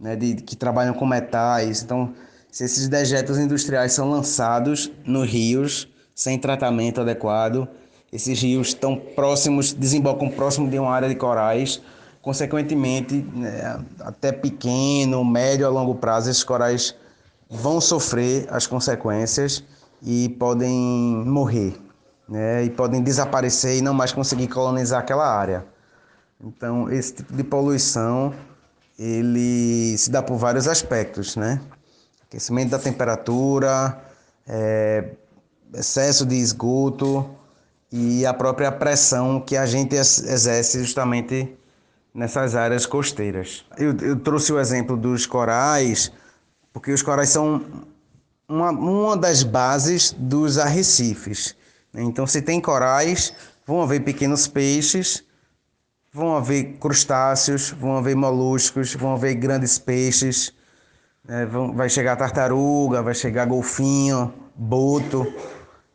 né, 0.00 0.16
de, 0.16 0.36
que 0.36 0.56
trabalham 0.56 0.94
com 0.94 1.06
metais. 1.06 1.82
Então, 1.82 2.14
se 2.50 2.64
esses 2.64 2.88
dejetos 2.88 3.38
industriais 3.38 3.92
são 3.92 4.10
lançados 4.10 4.90
nos 5.04 5.28
rios 5.28 5.86
sem 6.14 6.38
tratamento 6.38 7.00
adequado, 7.00 7.68
esses 8.10 8.40
rios 8.40 8.68
estão 8.68 8.96
próximos, 8.96 9.72
desembocam 9.72 10.30
próximo 10.30 10.68
de 10.68 10.78
uma 10.78 10.90
área 10.90 11.08
de 11.08 11.14
corais, 11.14 11.82
Consequentemente, 12.24 13.16
né, 13.34 13.84
até 14.00 14.32
pequeno, 14.32 15.22
médio 15.22 15.66
a 15.66 15.68
longo 15.68 15.94
prazo, 15.96 16.30
esses 16.30 16.42
corais 16.42 16.94
vão 17.50 17.82
sofrer 17.82 18.46
as 18.48 18.66
consequências 18.66 19.62
e 20.02 20.30
podem 20.38 20.72
morrer, 21.26 21.74
né, 22.28 22.64
e 22.64 22.70
podem 22.70 23.02
desaparecer 23.02 23.78
e 23.78 23.82
não 23.82 23.94
mais 23.94 24.12
conseguir 24.12 24.48
colonizar 24.48 25.00
aquela 25.00 25.26
área. 25.26 25.64
Então, 26.42 26.90
esse 26.90 27.14
tipo 27.14 27.34
de 27.34 27.44
poluição 27.44 28.34
ele 28.98 29.96
se 29.98 30.10
dá 30.10 30.22
por 30.22 30.36
vários 30.36 30.68
aspectos, 30.68 31.36
né? 31.36 31.60
Aquecimento 32.26 32.70
da 32.70 32.78
temperatura, 32.78 34.00
é, 34.46 35.10
excesso 35.72 36.24
de 36.24 36.36
esgoto 36.36 37.28
e 37.90 38.24
a 38.26 38.32
própria 38.34 38.70
pressão 38.70 39.40
que 39.40 39.56
a 39.56 39.66
gente 39.66 39.94
exerce 39.94 40.80
justamente 40.80 41.56
nessas 42.12 42.54
áreas 42.54 42.86
costeiras. 42.86 43.64
Eu, 43.76 43.96
eu 43.98 44.16
trouxe 44.18 44.52
o 44.52 44.60
exemplo 44.60 44.96
dos 44.96 45.26
corais, 45.26 46.12
porque 46.72 46.92
os 46.92 47.02
corais 47.02 47.28
são 47.28 47.64
uma, 48.48 48.70
uma 48.70 49.16
das 49.16 49.42
bases 49.42 50.14
dos 50.16 50.58
arrecifes. 50.58 51.56
Então, 51.94 52.26
se 52.26 52.42
tem 52.42 52.60
corais, 52.60 53.32
vão 53.66 53.80
haver 53.82 54.00
pequenos 54.00 54.46
peixes, 54.46 55.24
vão 56.12 56.36
haver 56.36 56.76
crustáceos, 56.78 57.70
vão 57.70 57.96
haver 57.96 58.14
moluscos, 58.14 58.94
vão 58.94 59.14
haver 59.14 59.34
grandes 59.34 59.78
peixes, 59.78 60.52
né? 61.24 61.46
vai 61.74 61.88
chegar 61.88 62.16
tartaruga, 62.16 63.02
vai 63.02 63.14
chegar 63.14 63.46
golfinho, 63.46 64.32
boto. 64.54 65.26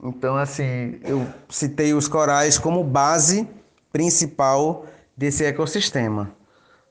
Então, 0.02 0.36
assim, 0.38 1.00
eu 1.04 1.28
citei 1.50 1.94
os 1.94 2.08
corais 2.08 2.58
como 2.58 2.84
base 2.84 3.48
principal 3.92 4.86
desse 5.16 5.44
ecossistema. 5.44 6.32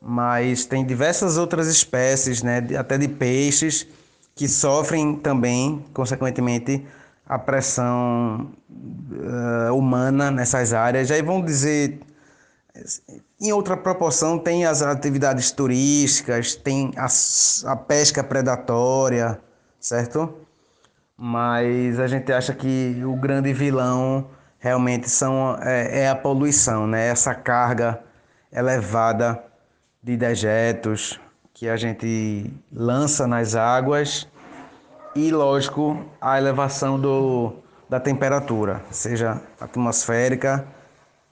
Mas 0.00 0.64
tem 0.64 0.84
diversas 0.84 1.36
outras 1.36 1.66
espécies, 1.66 2.42
né, 2.42 2.58
até 2.78 2.96
de 2.96 3.08
peixes, 3.08 3.86
que 4.34 4.46
sofrem 4.46 5.16
também, 5.16 5.84
consequentemente, 5.92 6.86
a 7.28 7.38
pressão 7.38 8.50
uh, 8.70 9.74
humana 9.74 10.30
nessas 10.30 10.72
áreas. 10.72 11.10
Aí 11.10 11.20
vão 11.20 11.42
dizer, 11.44 12.00
em 13.38 13.52
outra 13.52 13.76
proporção, 13.76 14.38
tem 14.38 14.64
as 14.64 14.80
atividades 14.80 15.50
turísticas, 15.50 16.56
tem 16.56 16.92
a, 16.96 17.06
a 17.70 17.76
pesca 17.76 18.24
predatória, 18.24 19.38
certo? 19.78 20.34
Mas 21.16 22.00
a 22.00 22.06
gente 22.06 22.32
acha 22.32 22.54
que 22.54 23.02
o 23.04 23.14
grande 23.14 23.52
vilão 23.52 24.28
realmente 24.58 25.10
são, 25.10 25.56
é, 25.60 26.04
é 26.04 26.08
a 26.08 26.16
poluição, 26.16 26.86
né? 26.86 27.08
essa 27.08 27.34
carga 27.34 28.00
elevada 28.52 29.42
de 30.02 30.16
dejetos 30.16 31.20
que 31.52 31.68
a 31.68 31.76
gente 31.76 32.50
lança 32.72 33.26
nas 33.26 33.54
águas 33.54 34.28
e, 35.18 35.32
lógico, 35.32 36.04
a 36.20 36.38
elevação 36.38 37.00
do, 37.00 37.52
da 37.88 37.98
temperatura, 37.98 38.84
seja 38.90 39.42
atmosférica 39.60 40.66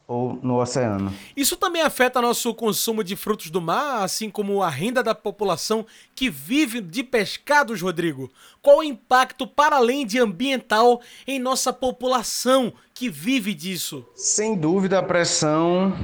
ou 0.09 0.39
no 0.43 0.61
oceano. 0.61 1.13
Isso 1.37 1.57
também 1.57 1.83
afeta 1.83 2.21
nosso 2.21 2.53
consumo 2.55 3.05
de 3.05 3.15
frutos 3.15 3.51
do 3.51 3.61
mar, 3.61 4.03
assim 4.03 4.29
como 4.29 4.63
a 4.63 4.69
renda 4.69 5.03
da 5.03 5.15
população 5.15 5.87
que 6.15 6.29
vive 6.29 6.81
de 6.81 7.03
pescados, 7.05 7.81
Rodrigo. 7.81 8.31
Qual 8.61 8.79
o 8.79 8.85
impacto 8.85 9.47
para 9.47 9.77
além 9.77 10.05
de 10.05 10.19
ambiental 10.19 11.01
em 11.27 11.39
nossa 11.39 11.73
população 11.73 12.73
que 12.93 13.09
vive 13.09 13.55
disso? 13.55 14.05
Sem 14.15 14.57
dúvida, 14.57 14.99
a 14.99 15.03
pressão 15.03 15.97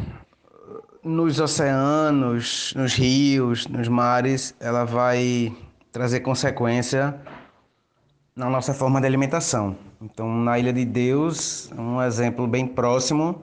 nos 1.03 1.41
oceanos, 1.41 2.73
nos 2.77 2.95
rios, 2.95 3.67
nos 3.67 3.89
mares, 3.89 4.55
ela 4.61 4.85
vai 4.85 5.53
trazer 5.93 6.21
consequência 6.21 7.15
na 8.35 8.49
nossa 8.49 8.73
forma 8.73 9.01
de 9.01 9.07
alimentação. 9.07 9.77
Então, 10.01 10.29
na 10.29 10.59
Ilha 10.59 10.73
de 10.73 10.85
Deus, 10.85 11.71
um 11.77 12.03
exemplo 12.03 12.47
bem 12.47 12.67
próximo 12.67 13.41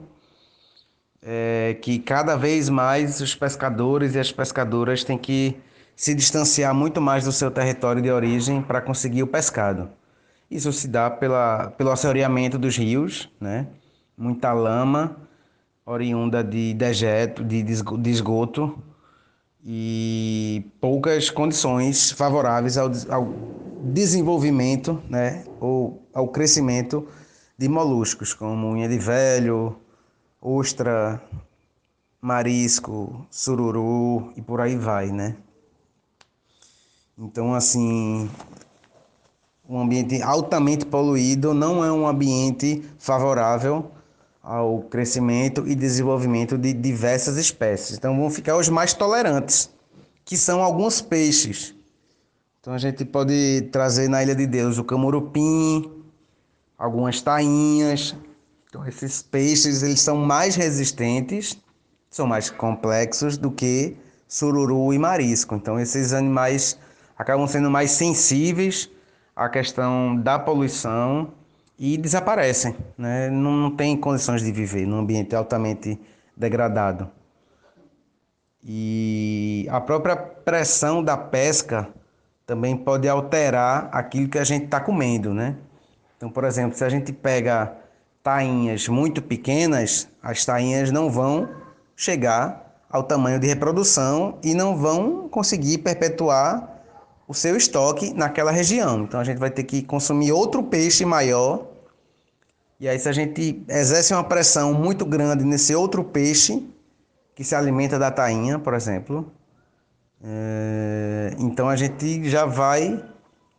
é 1.22 1.76
que 1.82 1.98
cada 1.98 2.34
vez 2.36 2.68
mais 2.68 3.20
os 3.20 3.34
pescadores 3.34 4.14
e 4.14 4.18
as 4.18 4.32
pescadoras 4.32 5.04
têm 5.04 5.18
que 5.18 5.56
se 5.94 6.14
distanciar 6.14 6.74
muito 6.74 7.00
mais 7.00 7.24
do 7.24 7.32
seu 7.32 7.50
território 7.50 8.00
de 8.00 8.10
origem 8.10 8.62
para 8.62 8.80
conseguir 8.80 9.22
o 9.22 9.26
pescado. 9.26 9.90
Isso 10.50 10.72
se 10.72 10.88
dá 10.88 11.10
pela, 11.10 11.70
pelo 11.76 11.90
assoreamento 11.90 12.58
dos 12.58 12.76
rios, 12.76 13.28
né? 13.38 13.66
muita 14.16 14.52
lama 14.52 15.16
oriunda 15.84 16.42
de 16.42 16.72
dejeto, 16.74 17.44
de 17.44 18.10
esgoto 18.10 18.78
e 19.64 20.64
poucas 20.80 21.28
condições 21.28 22.10
favoráveis 22.12 22.78
ao, 22.78 22.90
ao 23.10 23.34
desenvolvimento 23.82 25.02
né? 25.08 25.44
ou 25.60 26.06
ao 26.12 26.28
crescimento 26.28 27.06
de 27.56 27.68
moluscos, 27.68 28.32
como 28.32 28.68
unha 28.68 28.88
de 28.88 28.98
velho, 28.98 29.76
ostra, 30.40 31.22
marisco, 32.20 33.26
sururu 33.30 34.32
e 34.36 34.42
por 34.42 34.60
aí 34.60 34.76
vai, 34.76 35.10
né? 35.10 35.36
Então, 37.18 37.54
assim, 37.54 38.30
um 39.68 39.78
ambiente 39.78 40.22
altamente 40.22 40.86
poluído 40.86 41.52
não 41.52 41.84
é 41.84 41.92
um 41.92 42.06
ambiente 42.06 42.82
favorável 42.98 43.90
ao 44.42 44.80
crescimento 44.84 45.68
e 45.68 45.74
desenvolvimento 45.74 46.56
de 46.56 46.72
diversas 46.72 47.36
espécies. 47.36 47.98
Então, 47.98 48.16
vão 48.16 48.30
ficar 48.30 48.56
os 48.56 48.70
mais 48.70 48.94
tolerantes, 48.94 49.70
que 50.24 50.36
são 50.36 50.62
alguns 50.62 51.02
peixes. 51.02 51.74
Então, 52.60 52.74
a 52.74 52.78
gente 52.78 53.04
pode 53.04 53.68
trazer 53.72 54.08
na 54.08 54.22
Ilha 54.22 54.34
de 54.34 54.46
Deus 54.46 54.78
o 54.78 54.84
camurupim, 54.84 55.90
algumas 56.78 57.20
tainhas, 57.22 58.14
então, 58.70 58.86
esses 58.86 59.20
peixes 59.20 59.82
eles 59.82 60.00
são 60.00 60.16
mais 60.16 60.54
resistentes, 60.54 61.58
são 62.08 62.24
mais 62.24 62.50
complexos 62.50 63.36
do 63.36 63.50
que 63.50 63.96
sururu 64.28 64.94
e 64.94 64.98
marisco. 64.98 65.56
Então, 65.56 65.78
esses 65.80 66.12
animais 66.12 66.78
acabam 67.18 67.48
sendo 67.48 67.68
mais 67.68 67.90
sensíveis 67.90 68.88
à 69.34 69.48
questão 69.48 70.16
da 70.16 70.38
poluição 70.38 71.32
e 71.76 71.98
desaparecem, 71.98 72.76
né? 72.96 73.28
não, 73.28 73.56
não 73.56 73.70
tem 73.74 73.96
condições 73.96 74.40
de 74.40 74.52
viver 74.52 74.86
num 74.86 75.00
ambiente 75.00 75.34
altamente 75.34 76.00
degradado. 76.36 77.10
E 78.62 79.66
a 79.68 79.80
própria 79.80 80.14
pressão 80.14 81.02
da 81.02 81.16
pesca 81.16 81.88
também 82.50 82.76
pode 82.76 83.08
alterar 83.08 83.88
aquilo 83.92 84.28
que 84.28 84.36
a 84.36 84.42
gente 84.42 84.64
está 84.64 84.80
comendo, 84.80 85.32
né? 85.32 85.54
Então, 86.16 86.28
por 86.28 86.42
exemplo, 86.42 86.76
se 86.76 86.82
a 86.82 86.88
gente 86.88 87.12
pega 87.12 87.72
tainhas 88.24 88.88
muito 88.88 89.22
pequenas, 89.22 90.08
as 90.20 90.44
tainhas 90.44 90.90
não 90.90 91.08
vão 91.08 91.48
chegar 91.94 92.82
ao 92.90 93.04
tamanho 93.04 93.38
de 93.38 93.46
reprodução 93.46 94.36
e 94.42 94.52
não 94.52 94.76
vão 94.76 95.28
conseguir 95.28 95.78
perpetuar 95.78 96.68
o 97.28 97.32
seu 97.32 97.56
estoque 97.56 98.12
naquela 98.14 98.50
região. 98.50 99.04
Então 99.04 99.20
a 99.20 99.24
gente 99.24 99.38
vai 99.38 99.52
ter 99.52 99.62
que 99.62 99.80
consumir 99.80 100.32
outro 100.32 100.60
peixe 100.60 101.04
maior. 101.04 101.68
E 102.80 102.88
aí, 102.88 102.98
se 102.98 103.08
a 103.08 103.12
gente 103.12 103.62
exerce 103.68 104.12
uma 104.12 104.24
pressão 104.24 104.74
muito 104.74 105.06
grande 105.06 105.44
nesse 105.44 105.72
outro 105.72 106.02
peixe, 106.02 106.68
que 107.32 107.44
se 107.44 107.54
alimenta 107.54 107.96
da 107.96 108.10
tainha, 108.10 108.58
por 108.58 108.74
exemplo, 108.74 109.30
é... 110.22 111.34
então 111.38 111.68
a 111.68 111.76
gente 111.76 112.28
já 112.28 112.44
vai 112.44 113.02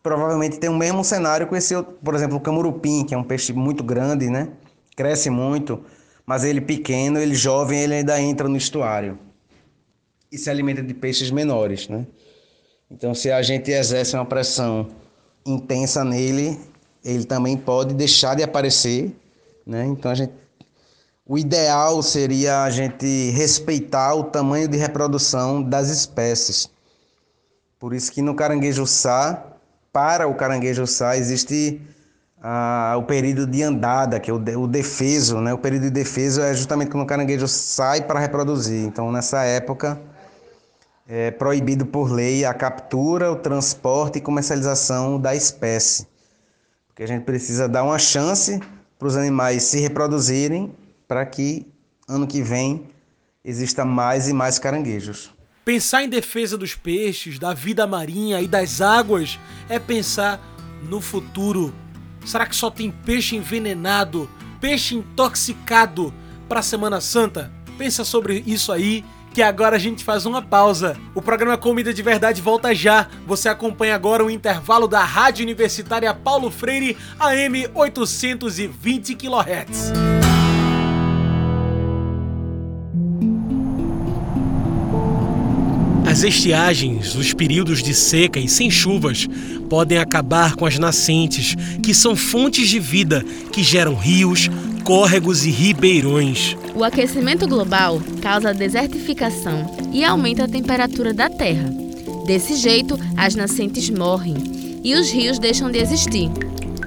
provavelmente 0.03 0.59
tem 0.59 0.69
o 0.69 0.75
mesmo 0.75 1.03
cenário 1.03 1.47
com 1.47 1.55
esse, 1.55 1.79
por 2.03 2.15
exemplo, 2.15 2.37
o 2.37 2.39
camurupim, 2.39 3.05
que 3.05 3.13
é 3.13 3.17
um 3.17 3.23
peixe 3.23 3.53
muito 3.53 3.83
grande, 3.83 4.29
né? 4.29 4.49
Cresce 4.95 5.29
muito, 5.29 5.83
mas 6.25 6.43
ele 6.43 6.59
pequeno, 6.59 7.19
ele 7.19 7.35
jovem, 7.35 7.79
ele 7.79 7.95
ainda 7.95 8.19
entra 8.19 8.47
no 8.47 8.57
estuário 8.57 9.17
e 10.31 10.37
se 10.37 10.49
alimenta 10.49 10.81
de 10.81 10.93
peixes 10.93 11.29
menores, 11.29 11.87
né? 11.87 12.05
Então, 12.89 13.13
se 13.13 13.31
a 13.31 13.41
gente 13.41 13.71
exerce 13.71 14.15
uma 14.15 14.25
pressão 14.25 14.87
intensa 15.45 16.03
nele, 16.03 16.59
ele 17.03 17.25
também 17.25 17.57
pode 17.57 17.93
deixar 17.93 18.35
de 18.35 18.43
aparecer, 18.43 19.15
né? 19.65 19.85
Então, 19.85 20.11
a 20.11 20.15
gente 20.15 20.33
o 21.31 21.37
ideal 21.37 22.03
seria 22.03 22.63
a 22.63 22.69
gente 22.69 23.31
respeitar 23.31 24.13
o 24.15 24.25
tamanho 24.25 24.67
de 24.67 24.75
reprodução 24.75 25.63
das 25.63 25.87
espécies. 25.87 26.69
Por 27.79 27.93
isso 27.93 28.11
que 28.11 28.21
no 28.21 28.35
caranguejo 28.35 28.85
sá 28.85 29.41
para 29.93 30.27
o 30.27 30.35
caranguejo 30.35 30.85
sá 30.85 31.15
existe 31.15 31.81
ah, 32.43 32.95
o 32.97 33.03
período 33.03 33.47
de 33.47 33.63
andada, 33.63 34.19
que 34.19 34.29
é 34.29 34.33
o, 34.33 34.37
de, 34.37 34.57
o 34.57 34.67
defeso, 34.67 35.39
né? 35.39 35.53
O 35.53 35.57
período 35.57 35.83
de 35.83 35.89
defeso 35.91 36.41
é 36.41 36.53
justamente 36.53 36.91
quando 36.91 37.03
o 37.03 37.07
caranguejo 37.07 37.47
sai 37.47 38.01
para 38.01 38.19
reproduzir. 38.19 38.85
Então, 38.85 39.09
nessa 39.09 39.41
época, 39.45 40.01
é 41.07 41.31
proibido 41.31 41.85
por 41.85 42.11
lei 42.11 42.43
a 42.43 42.53
captura, 42.53 43.31
o 43.31 43.37
transporte 43.37 44.17
e 44.17 44.21
comercialização 44.21 45.17
da 45.17 45.33
espécie. 45.33 46.05
Porque 46.89 47.03
a 47.03 47.07
gente 47.07 47.23
precisa 47.23 47.69
dar 47.69 47.83
uma 47.83 47.97
chance 47.97 48.59
para 48.99 49.07
os 49.07 49.15
animais 49.15 49.63
se 49.63 49.79
reproduzirem 49.79 50.75
para 51.11 51.25
que 51.25 51.67
ano 52.07 52.25
que 52.25 52.41
vem 52.41 52.87
exista 53.43 53.83
mais 53.83 54.29
e 54.29 54.33
mais 54.33 54.57
caranguejos. 54.57 55.29
Pensar 55.65 56.03
em 56.03 56.07
defesa 56.07 56.57
dos 56.57 56.73
peixes, 56.73 57.37
da 57.37 57.53
vida 57.53 57.85
marinha 57.85 58.39
e 58.39 58.47
das 58.47 58.79
águas 58.79 59.37
é 59.67 59.77
pensar 59.77 60.39
no 60.87 61.01
futuro. 61.01 61.73
Será 62.25 62.45
que 62.45 62.55
só 62.55 62.71
tem 62.71 62.89
peixe 62.89 63.35
envenenado, 63.35 64.29
peixe 64.61 64.95
intoxicado 64.95 66.13
para 66.47 66.61
a 66.61 66.63
Semana 66.63 67.01
Santa? 67.01 67.51
Pensa 67.77 68.05
sobre 68.05 68.41
isso 68.47 68.71
aí, 68.71 69.03
que 69.33 69.41
agora 69.41 69.75
a 69.75 69.79
gente 69.79 70.05
faz 70.05 70.25
uma 70.25 70.41
pausa. 70.41 70.97
O 71.13 71.21
programa 71.21 71.57
Comida 71.57 71.93
de 71.93 72.01
Verdade 72.01 72.41
volta 72.41 72.73
já. 72.73 73.09
Você 73.27 73.49
acompanha 73.49 73.95
agora 73.95 74.23
o 74.23 74.31
intervalo 74.31 74.87
da 74.87 75.03
Rádio 75.03 75.43
Universitária 75.43 76.13
Paulo 76.13 76.49
Freire, 76.49 76.95
AM 77.19 77.67
820 77.73 79.13
kHz. 79.15 80.20
As 86.11 86.23
estiagens, 86.23 87.15
os 87.15 87.33
períodos 87.33 87.81
de 87.81 87.93
seca 87.93 88.37
e 88.37 88.45
sem 88.45 88.69
chuvas, 88.69 89.29
podem 89.69 89.97
acabar 89.97 90.57
com 90.57 90.65
as 90.65 90.77
nascentes, 90.77 91.55
que 91.81 91.95
são 91.95 92.17
fontes 92.17 92.67
de 92.67 92.81
vida 92.81 93.23
que 93.49 93.63
geram 93.63 93.95
rios, 93.95 94.49
córregos 94.83 95.45
e 95.45 95.49
ribeirões. 95.49 96.57
O 96.75 96.83
aquecimento 96.83 97.47
global 97.47 98.01
causa 98.21 98.53
desertificação 98.53 99.73
e 99.93 100.03
aumenta 100.03 100.43
a 100.43 100.49
temperatura 100.49 101.13
da 101.13 101.29
Terra. 101.29 101.69
Desse 102.25 102.57
jeito, 102.57 102.99
as 103.15 103.33
nascentes 103.33 103.89
morrem 103.89 104.35
e 104.83 104.93
os 104.95 105.09
rios 105.09 105.39
deixam 105.39 105.71
de 105.71 105.79
existir. 105.79 106.29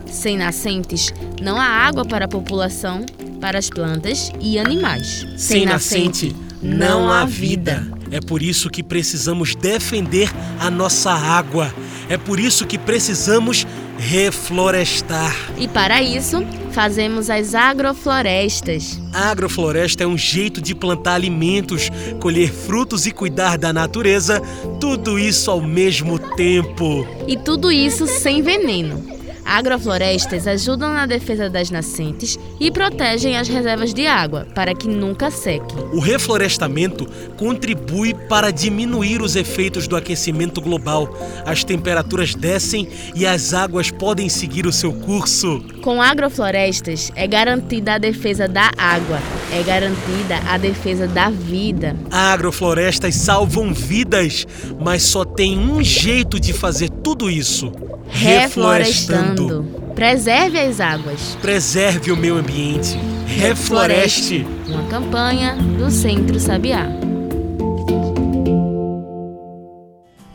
Sem 0.04 0.37
nascentes, 0.37 1.14
não 1.40 1.58
há 1.58 1.64
água 1.64 2.04
para 2.04 2.26
a 2.26 2.28
população, 2.28 3.06
para 3.40 3.58
as 3.58 3.70
plantas 3.70 4.30
e 4.38 4.58
animais. 4.58 5.26
Sem, 5.38 5.60
Sem 5.60 5.64
nascente, 5.64 6.37
não 6.60 7.10
há 7.10 7.24
vida. 7.24 7.93
É 8.10 8.20
por 8.20 8.42
isso 8.42 8.70
que 8.70 8.82
precisamos 8.82 9.54
defender 9.54 10.30
a 10.60 10.70
nossa 10.70 11.12
água. 11.12 11.72
É 12.08 12.16
por 12.16 12.38
isso 12.38 12.66
que 12.66 12.78
precisamos 12.78 13.66
reflorestar. 13.98 15.34
E 15.56 15.66
para 15.66 16.02
isso, 16.02 16.44
fazemos 16.72 17.30
as 17.30 17.54
agroflorestas. 17.54 19.00
A 19.12 19.30
agrofloresta 19.30 20.04
é 20.04 20.06
um 20.06 20.18
jeito 20.18 20.60
de 20.60 20.74
plantar 20.74 21.14
alimentos, 21.14 21.90
colher 22.20 22.50
frutos 22.52 23.06
e 23.06 23.12
cuidar 23.12 23.56
da 23.56 23.72
natureza, 23.72 24.40
tudo 24.80 25.18
isso 25.18 25.50
ao 25.50 25.60
mesmo 25.60 26.18
tempo. 26.18 27.06
E 27.26 27.36
tudo 27.36 27.70
isso 27.70 28.06
sem 28.06 28.42
veneno. 28.42 29.23
Agroflorestas 29.44 30.46
ajudam 30.46 30.92
na 30.92 31.07
defesa 31.07 31.50
das 31.50 31.70
nascentes 31.70 32.38
e 32.59 32.70
protegem 32.70 33.37
as 33.37 33.46
reservas 33.46 33.92
de 33.92 34.07
água 34.07 34.46
para 34.54 34.74
que 34.74 34.88
nunca 34.88 35.30
sequem. 35.30 35.78
O 35.92 36.00
reflorestamento 36.00 37.07
contribui 37.37 38.14
para 38.28 38.50
diminuir 38.50 39.20
os 39.20 39.37
efeitos 39.37 39.87
do 39.87 39.96
aquecimento 39.96 40.61
global. 40.61 41.14
As 41.44 41.62
temperaturas 41.62 42.35
descem 42.35 42.88
e 43.14 43.26
as 43.26 43.52
águas 43.52 43.90
podem 43.90 44.28
seguir 44.28 44.66
o 44.66 44.72
seu 44.72 44.92
curso. 44.92 45.62
Com 45.83 46.00
agroflorestas 46.00 47.12
é 47.14 47.26
garantida 47.26 47.94
a 47.94 47.98
defesa 47.98 48.48
da 48.48 48.70
água, 48.78 49.18
é 49.52 49.62
garantida 49.62 50.38
a 50.48 50.57
defesa 50.57 51.07
da 51.07 51.28
vida. 51.28 51.94
Agroflorestas 52.11 53.14
salvam 53.14 53.74
vidas, 53.74 54.46
mas 54.80 55.02
só 55.02 55.24
tem 55.24 55.59
um 55.59 55.83
jeito 55.83 56.40
de 56.40 56.52
fazer 56.52 56.90
tudo 57.04 57.30
isso. 57.30 57.70
Reflorestando. 58.08 59.46
Reflorestando. 59.46 59.94
Preserve 59.94 60.58
as 60.58 60.80
águas. 60.80 61.38
Preserve 61.40 62.10
o 62.10 62.16
meio 62.16 62.36
ambiente. 62.36 62.98
Refloreste. 63.26 64.38
Refloreste. 64.38 64.46
Uma 64.66 64.88
campanha 64.88 65.54
do 65.54 65.90
Centro 65.90 66.40
Sabiá. 66.40 66.88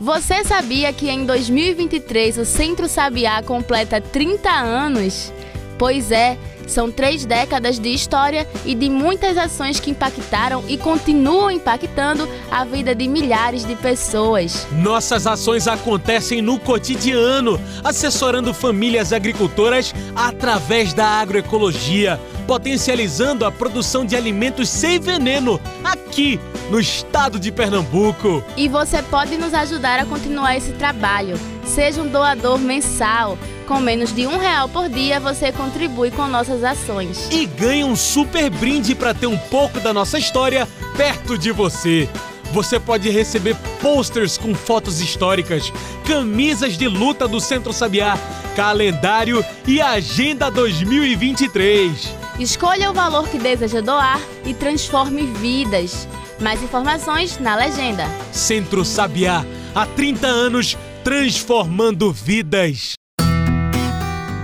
Você 0.00 0.44
sabia 0.44 0.92
que 0.92 1.10
em 1.10 1.26
2023 1.26 2.38
o 2.38 2.44
Centro 2.44 2.88
Sabiá 2.88 3.42
completa 3.42 4.00
30 4.00 4.48
anos? 4.50 5.32
Pois 5.76 6.10
é, 6.10 6.38
são 6.70 6.90
três 6.90 7.24
décadas 7.24 7.78
de 7.78 7.88
história 7.90 8.46
e 8.64 8.74
de 8.74 8.88
muitas 8.88 9.36
ações 9.36 9.80
que 9.80 9.90
impactaram 9.90 10.64
e 10.68 10.78
continuam 10.78 11.50
impactando 11.50 12.28
a 12.50 12.64
vida 12.64 12.94
de 12.94 13.08
milhares 13.08 13.64
de 13.64 13.74
pessoas. 13.76 14.66
Nossas 14.72 15.26
ações 15.26 15.66
acontecem 15.66 16.40
no 16.40 16.58
cotidiano, 16.58 17.60
assessorando 17.82 18.54
famílias 18.54 19.12
agricultoras 19.12 19.94
através 20.14 20.94
da 20.94 21.06
agroecologia, 21.06 22.20
potencializando 22.46 23.44
a 23.44 23.52
produção 23.52 24.04
de 24.04 24.16
alimentos 24.16 24.68
sem 24.68 24.98
veneno 24.98 25.60
aqui 25.84 26.40
no 26.70 26.80
estado 26.80 27.38
de 27.38 27.50
Pernambuco. 27.50 28.42
E 28.56 28.68
você 28.68 29.02
pode 29.02 29.36
nos 29.36 29.54
ajudar 29.54 29.98
a 29.98 30.06
continuar 30.06 30.56
esse 30.56 30.72
trabalho. 30.72 31.38
Seja 31.64 32.02
um 32.02 32.08
doador 32.08 32.58
mensal. 32.58 33.38
Com 33.70 33.78
menos 33.78 34.12
de 34.12 34.26
um 34.26 34.36
real 34.36 34.68
por 34.68 34.88
dia, 34.88 35.20
você 35.20 35.52
contribui 35.52 36.10
com 36.10 36.26
nossas 36.26 36.64
ações. 36.64 37.28
E 37.30 37.46
ganha 37.46 37.86
um 37.86 37.94
super 37.94 38.50
brinde 38.50 38.96
para 38.96 39.14
ter 39.14 39.28
um 39.28 39.38
pouco 39.38 39.78
da 39.78 39.94
nossa 39.94 40.18
história 40.18 40.66
perto 40.96 41.38
de 41.38 41.52
você. 41.52 42.08
Você 42.52 42.80
pode 42.80 43.08
receber 43.10 43.54
posters 43.80 44.36
com 44.36 44.56
fotos 44.56 45.00
históricas, 45.00 45.72
camisas 46.04 46.76
de 46.76 46.88
luta 46.88 47.28
do 47.28 47.40
Centro 47.40 47.72
Sabiá, 47.72 48.18
calendário 48.56 49.44
e 49.64 49.80
agenda 49.80 50.50
2023. 50.50 52.12
Escolha 52.40 52.90
o 52.90 52.92
valor 52.92 53.28
que 53.28 53.38
deseja 53.38 53.80
doar 53.80 54.20
e 54.44 54.52
transforme 54.52 55.26
vidas. 55.26 56.08
Mais 56.40 56.60
informações 56.60 57.38
na 57.38 57.54
legenda. 57.54 58.04
Centro 58.32 58.84
Sabiá, 58.84 59.46
há 59.72 59.86
30 59.86 60.26
anos 60.26 60.76
transformando 61.04 62.12
vidas. 62.12 62.99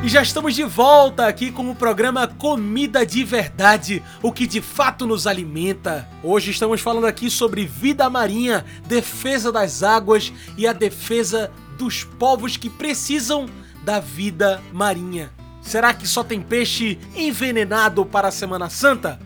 E 0.07 0.09
já 0.09 0.23
estamos 0.23 0.55
de 0.55 0.63
volta 0.63 1.27
aqui 1.27 1.51
com 1.51 1.69
o 1.69 1.75
programa 1.75 2.29
Comida 2.29 3.05
de 3.05 3.25
Verdade, 3.25 4.01
o 4.23 4.31
que 4.31 4.47
de 4.47 4.61
fato 4.61 5.05
nos 5.05 5.27
alimenta. 5.27 6.09
Hoje 6.23 6.53
estamos 6.53 6.81
falando 6.81 7.09
aqui 7.09 7.29
sobre 7.29 7.67
vida 7.67 8.09
marinha, 8.09 8.65
defesa 8.87 9.51
das 9.51 9.83
águas 9.83 10.33
e 10.57 10.65
a 10.65 10.73
defesa 10.73 11.51
dos 11.77 12.05
povos 12.05 12.57
que 12.57 12.71
precisam 12.71 13.47
da 13.83 13.99
vida 13.99 14.63
marinha. 14.73 15.33
Será 15.61 15.93
que 15.93 16.07
só 16.07 16.23
tem 16.23 16.41
peixe 16.41 17.01
envenenado 17.17 18.07
para 18.07 18.29
a 18.29 18.31
Semana 18.31 18.71
Santa? 18.71 19.19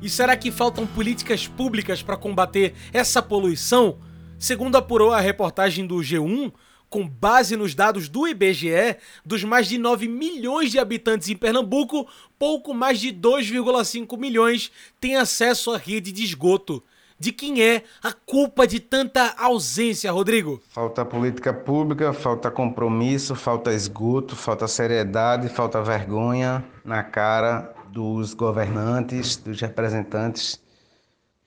E 0.00 0.08
será 0.08 0.38
que 0.38 0.50
faltam 0.50 0.86
políticas 0.86 1.46
públicas 1.46 2.02
para 2.02 2.16
combater 2.16 2.72
essa 2.94 3.20
poluição? 3.20 3.98
Segundo 4.38 4.76
apurou 4.76 5.12
a 5.12 5.20
reportagem 5.20 5.86
do 5.86 5.96
G1, 5.96 6.50
com 6.94 7.08
base 7.08 7.56
nos 7.56 7.74
dados 7.74 8.08
do 8.08 8.24
IBGE, 8.24 8.96
dos 9.26 9.42
mais 9.42 9.66
de 9.66 9.78
9 9.78 10.06
milhões 10.06 10.70
de 10.70 10.78
habitantes 10.78 11.28
em 11.28 11.34
Pernambuco, 11.34 12.06
pouco 12.38 12.72
mais 12.72 13.00
de 13.00 13.12
2,5 13.12 14.16
milhões 14.16 14.70
têm 15.00 15.16
acesso 15.16 15.72
à 15.72 15.76
rede 15.76 16.12
de 16.12 16.22
esgoto. 16.22 16.80
De 17.18 17.32
quem 17.32 17.60
é 17.64 17.82
a 18.00 18.12
culpa 18.12 18.64
de 18.64 18.78
tanta 18.78 19.34
ausência, 19.36 20.12
Rodrigo? 20.12 20.62
Falta 20.68 21.04
política 21.04 21.52
pública, 21.52 22.12
falta 22.12 22.48
compromisso, 22.48 23.34
falta 23.34 23.72
esgoto, 23.72 24.36
falta 24.36 24.68
seriedade, 24.68 25.48
falta 25.48 25.82
vergonha 25.82 26.64
na 26.84 27.02
cara 27.02 27.74
dos 27.88 28.34
governantes, 28.34 29.34
dos 29.34 29.60
representantes, 29.60 30.62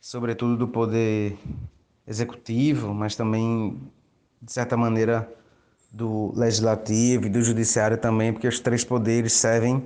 sobretudo 0.02 0.58
do 0.58 0.68
poder 0.68 1.38
executivo, 2.06 2.94
mas 2.94 3.16
também, 3.16 3.80
de 4.42 4.52
certa 4.52 4.76
maneira, 4.76 5.37
do 5.92 6.32
legislativo 6.36 7.26
e 7.26 7.30
do 7.30 7.42
judiciário 7.42 7.98
também, 7.98 8.34
porque 8.34 8.48
os 8.48 8.60
três 8.60 8.84
poderes 8.84 9.34
servem 9.34 9.84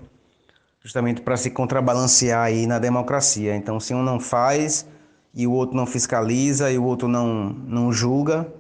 justamente 0.82 1.22
para 1.22 1.38
se 1.38 1.52
contrabalancear 1.52 2.44
aí 2.44 2.66
na 2.66 2.80
democracia. 2.80 3.56
Então, 3.56 3.80
se 3.80 3.94
um 3.94 4.04
não 4.04 4.20
faz 4.20 4.88
e 5.34 5.46
o 5.46 5.52
outro 5.52 5.76
não 5.76 5.86
fiscaliza 5.86 6.72
e 6.72 6.78
o 6.78 6.84
outro 6.84 7.08
não, 7.08 7.50
não 7.50 7.92
julga, 7.92 8.52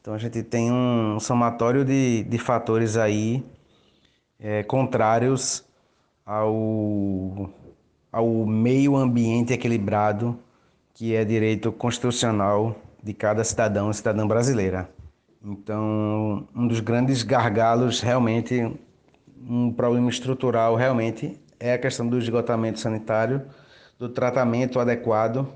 então 0.00 0.14
a 0.14 0.18
gente 0.18 0.42
tem 0.42 0.72
um 0.72 1.20
somatório 1.20 1.84
de, 1.84 2.24
de 2.24 2.38
fatores 2.38 2.96
aí 2.96 3.44
é, 4.38 4.62
contrários 4.62 5.64
ao, 6.24 7.50
ao 8.10 8.46
meio 8.46 8.96
ambiente 8.96 9.52
equilibrado 9.52 10.38
que 10.94 11.14
é 11.14 11.24
direito 11.24 11.72
constitucional 11.72 12.76
de 13.02 13.14
cada 13.14 13.42
cidadão 13.44 13.90
e 13.90 13.94
cidadã 13.94 14.26
brasileira. 14.26 14.88
Então, 15.42 16.46
um 16.54 16.66
dos 16.66 16.80
grandes 16.80 17.22
gargalos, 17.22 18.00
realmente, 18.00 18.70
um 19.48 19.72
problema 19.72 20.10
estrutural, 20.10 20.76
realmente, 20.76 21.40
é 21.58 21.72
a 21.72 21.78
questão 21.78 22.06
do 22.06 22.18
esgotamento 22.18 22.78
sanitário, 22.78 23.42
do 23.98 24.08
tratamento 24.08 24.78
adequado, 24.78 25.48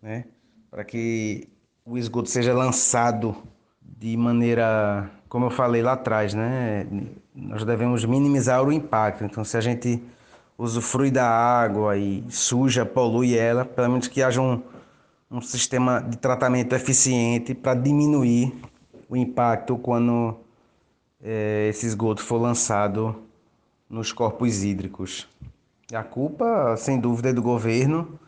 né, 0.00 0.24
para 0.70 0.84
que 0.84 1.48
o 1.84 1.98
esgoto 1.98 2.30
seja 2.30 2.54
lançado 2.54 3.36
de 3.80 4.16
maneira, 4.16 5.10
como 5.28 5.46
eu 5.46 5.50
falei 5.50 5.82
lá 5.82 5.92
atrás, 5.92 6.32
né, 6.32 6.86
nós 7.34 7.64
devemos 7.64 8.04
minimizar 8.04 8.62
o 8.62 8.72
impacto. 8.72 9.24
Então, 9.24 9.44
se 9.44 9.56
a 9.56 9.60
gente 9.60 10.02
usufrui 10.56 11.10
da 11.10 11.28
água 11.28 11.96
e 11.96 12.24
suja, 12.28 12.86
polui 12.86 13.36
ela, 13.36 13.64
pelo 13.64 13.88
menos 13.90 14.06
que 14.06 14.22
haja 14.22 14.40
um, 14.40 14.62
um 15.30 15.40
sistema 15.40 16.00
de 16.00 16.16
tratamento 16.16 16.74
eficiente 16.74 17.54
para 17.54 17.74
diminuir 17.74 18.54
o 19.08 19.16
impacto 19.16 19.76
quando 19.76 20.36
é, 21.22 21.68
esse 21.68 21.86
esgoto 21.86 22.22
for 22.22 22.38
lançado 22.38 23.16
nos 23.88 24.12
corpos 24.12 24.64
hídricos. 24.64 25.28
A 25.92 26.02
culpa, 26.02 26.76
sem 26.76 26.98
dúvida, 26.98 27.30
é 27.30 27.32
do 27.32 27.42
governo, 27.42 28.18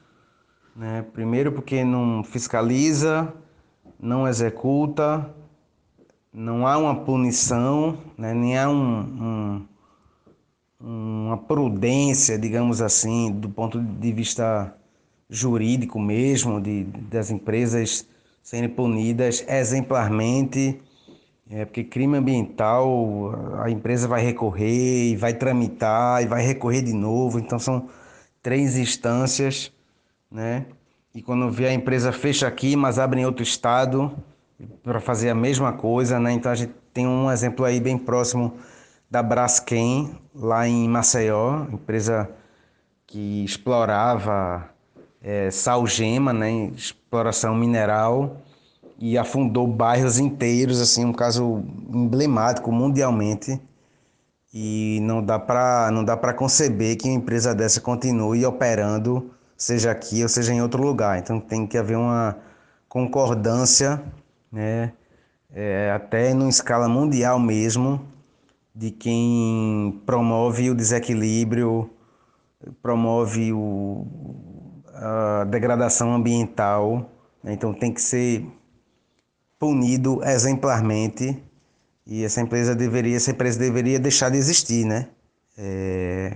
né? 0.74 1.04
primeiro 1.12 1.50
porque 1.50 1.84
não 1.84 2.22
fiscaliza, 2.22 3.32
não 3.98 4.28
executa, 4.28 5.28
não 6.32 6.66
há 6.66 6.78
uma 6.78 7.04
punição, 7.04 7.98
né? 8.16 8.32
nem 8.32 8.56
há 8.56 8.70
um, 8.70 9.66
um, 10.80 11.26
uma 11.26 11.36
prudência, 11.36 12.38
digamos 12.38 12.80
assim, 12.80 13.32
do 13.32 13.48
ponto 13.48 13.80
de 13.80 14.12
vista 14.12 14.72
jurídico 15.28 15.98
mesmo, 15.98 16.60
de, 16.60 16.84
das 16.84 17.30
empresas 17.30 18.06
serem 18.48 18.70
punidas 18.70 19.44
exemplarmente, 19.46 20.80
é, 21.50 21.66
porque 21.66 21.84
crime 21.84 22.16
ambiental 22.16 23.34
a 23.62 23.70
empresa 23.70 24.08
vai 24.08 24.22
recorrer 24.22 25.10
e 25.10 25.16
vai 25.16 25.34
tramitar 25.34 26.22
e 26.22 26.26
vai 26.26 26.40
recorrer 26.40 26.80
de 26.80 26.94
novo, 26.94 27.38
então 27.38 27.58
são 27.58 27.90
três 28.42 28.78
instâncias, 28.78 29.70
né? 30.30 30.64
E 31.14 31.20
quando 31.20 31.50
vê 31.50 31.66
a 31.66 31.74
empresa 31.74 32.10
fecha 32.10 32.46
aqui, 32.46 32.74
mas 32.74 32.98
abre 32.98 33.20
em 33.20 33.26
outro 33.26 33.42
estado 33.42 34.16
para 34.82 34.98
fazer 34.98 35.28
a 35.28 35.34
mesma 35.34 35.74
coisa, 35.74 36.18
né? 36.18 36.32
Então 36.32 36.50
a 36.50 36.54
gente 36.54 36.72
tem 36.94 37.06
um 37.06 37.30
exemplo 37.30 37.66
aí 37.66 37.78
bem 37.78 37.98
próximo 37.98 38.54
da 39.10 39.22
Braskem, 39.22 40.18
lá 40.34 40.66
em 40.66 40.88
Maceió, 40.88 41.66
empresa 41.70 42.30
que 43.06 43.44
explorava 43.44 44.70
é, 45.22 45.50
salgema, 45.50 46.32
né, 46.32 46.70
exploração 46.76 47.54
mineral, 47.54 48.36
e 48.98 49.16
afundou 49.16 49.66
bairros 49.66 50.18
inteiros, 50.18 50.80
assim, 50.80 51.04
um 51.04 51.12
caso 51.12 51.62
emblemático 51.92 52.72
mundialmente. 52.72 53.60
E 54.52 54.98
não 55.02 55.22
dá 55.22 55.38
para 55.38 55.90
não 55.92 56.04
dá 56.04 56.16
para 56.16 56.32
conceber 56.32 56.96
que 56.96 57.06
uma 57.08 57.16
empresa 57.16 57.54
dessa 57.54 57.80
continue 57.80 58.44
operando, 58.46 59.30
seja 59.56 59.90
aqui 59.90 60.22
ou 60.22 60.28
seja 60.28 60.52
em 60.52 60.62
outro 60.62 60.82
lugar. 60.82 61.18
Então 61.18 61.38
tem 61.38 61.66
que 61.66 61.76
haver 61.78 61.96
uma 61.96 62.36
concordância, 62.88 64.02
né, 64.50 64.92
é, 65.52 65.92
até 65.94 66.30
em 66.30 66.48
escala 66.48 66.88
mundial 66.88 67.38
mesmo, 67.38 68.00
de 68.74 68.90
quem 68.90 70.00
promove 70.06 70.70
o 70.70 70.74
desequilíbrio, 70.74 71.90
promove 72.82 73.52
o, 73.52 74.06
a 75.00 75.44
degradação 75.44 76.12
ambiental. 76.14 77.10
Né? 77.42 77.52
Então 77.52 77.72
tem 77.72 77.92
que 77.92 78.02
ser 78.02 78.46
punido 79.58 80.22
exemplarmente 80.24 81.42
e 82.06 82.24
essa 82.24 82.40
empresa 82.40 82.74
deveria, 82.74 83.16
essa 83.16 83.30
empresa 83.30 83.58
deveria 83.58 83.98
deixar 83.98 84.30
de 84.30 84.38
existir, 84.38 84.86
né? 84.86 85.08
É, 85.58 86.32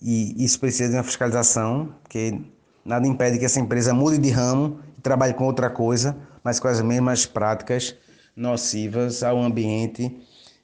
e 0.00 0.42
isso 0.42 0.58
precisa 0.58 0.88
de 0.88 0.96
uma 0.96 1.02
fiscalização, 1.02 1.94
porque 2.02 2.40
nada 2.82 3.06
impede 3.06 3.38
que 3.38 3.44
essa 3.44 3.60
empresa 3.60 3.92
mude 3.92 4.16
de 4.16 4.30
ramo 4.30 4.80
e 4.96 5.00
trabalhe 5.02 5.34
com 5.34 5.44
outra 5.44 5.68
coisa, 5.68 6.16
mas 6.42 6.58
com 6.58 6.66
as 6.66 6.80
mesmas 6.80 7.26
práticas 7.26 7.94
nocivas 8.34 9.22
ao 9.22 9.38
ambiente 9.38 10.18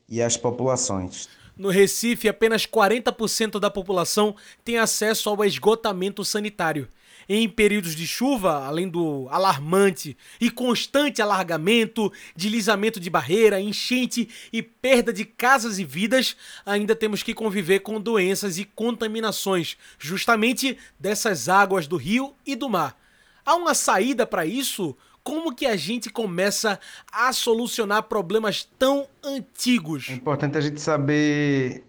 e 0.09 0.23
às 0.23 0.37
populações. 0.37 1.29
No 1.55 1.69
Recife, 1.69 2.29
apenas 2.29 2.67
40% 2.67 3.61
da 3.61 3.69
população 3.69 4.35
tem 4.65 4.79
acesso 4.79 5.29
ao 5.29 5.45
esgotamento 5.45 6.25
sanitário. 6.25 6.89
Em 7.29 7.49
períodos 7.49 7.95
de 7.95 8.07
chuva, 8.07 8.65
além 8.65 8.89
do 8.89 9.29
alarmante 9.31 10.17
e 10.41 10.51
constante 10.51 11.21
alargamento, 11.21 12.11
deslizamento 12.35 12.99
de 12.99 13.11
barreira, 13.11 13.61
enchente 13.61 14.29
e 14.53 14.63
perda 14.63 15.13
de 15.13 15.25
casas 15.25 15.79
e 15.79 15.85
vidas, 15.85 16.37
ainda 16.65 16.97
temos 16.97 17.23
que 17.23 17.35
conviver 17.35 17.81
com 17.81 18.01
doenças 18.01 18.59
e 18.59 18.65
contaminações, 18.65 19.77
justamente 19.99 20.79
dessas 20.99 21.49
águas 21.49 21.87
do 21.87 21.97
rio 21.97 22.35
e 22.47 22.57
do 22.57 22.69
mar. 22.69 22.99
Há 23.45 23.55
uma 23.55 23.75
saída 23.75 24.27
para 24.27 24.47
isso? 24.47 24.97
Como 25.23 25.55
que 25.55 25.67
a 25.67 25.77
gente 25.77 26.09
começa 26.09 26.81
a 27.13 27.33
solucionar 27.35 28.05
problemas 28.05 28.67
tão 28.79 29.07
antigos? 29.23 30.09
É 30.09 30.15
importante 30.15 30.57
a 30.57 30.61
gente 30.61 30.81
saber 30.81 31.85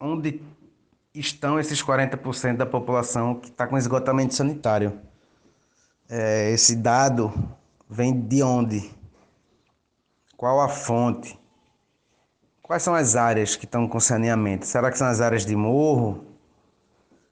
onde 0.00 0.40
estão 1.14 1.58
esses 1.58 1.82
40% 1.82 2.56
da 2.56 2.66
população 2.66 3.34
que 3.34 3.48
está 3.48 3.66
com 3.66 3.76
esgotamento 3.76 4.34
sanitário. 4.34 5.00
É, 6.08 6.50
esse 6.50 6.76
dado 6.76 7.32
vem 7.88 8.18
de 8.20 8.42
onde? 8.42 8.90
Qual 10.36 10.60
a 10.60 10.68
fonte? 10.68 11.38
Quais 12.62 12.82
são 12.82 12.94
as 12.94 13.16
áreas 13.16 13.56
que 13.56 13.64
estão 13.64 13.88
com 13.88 13.98
saneamento? 13.98 14.66
Será 14.66 14.90
que 14.90 14.98
são 14.98 15.06
as 15.06 15.20
áreas 15.20 15.44
de 15.44 15.56
morro? 15.56 16.24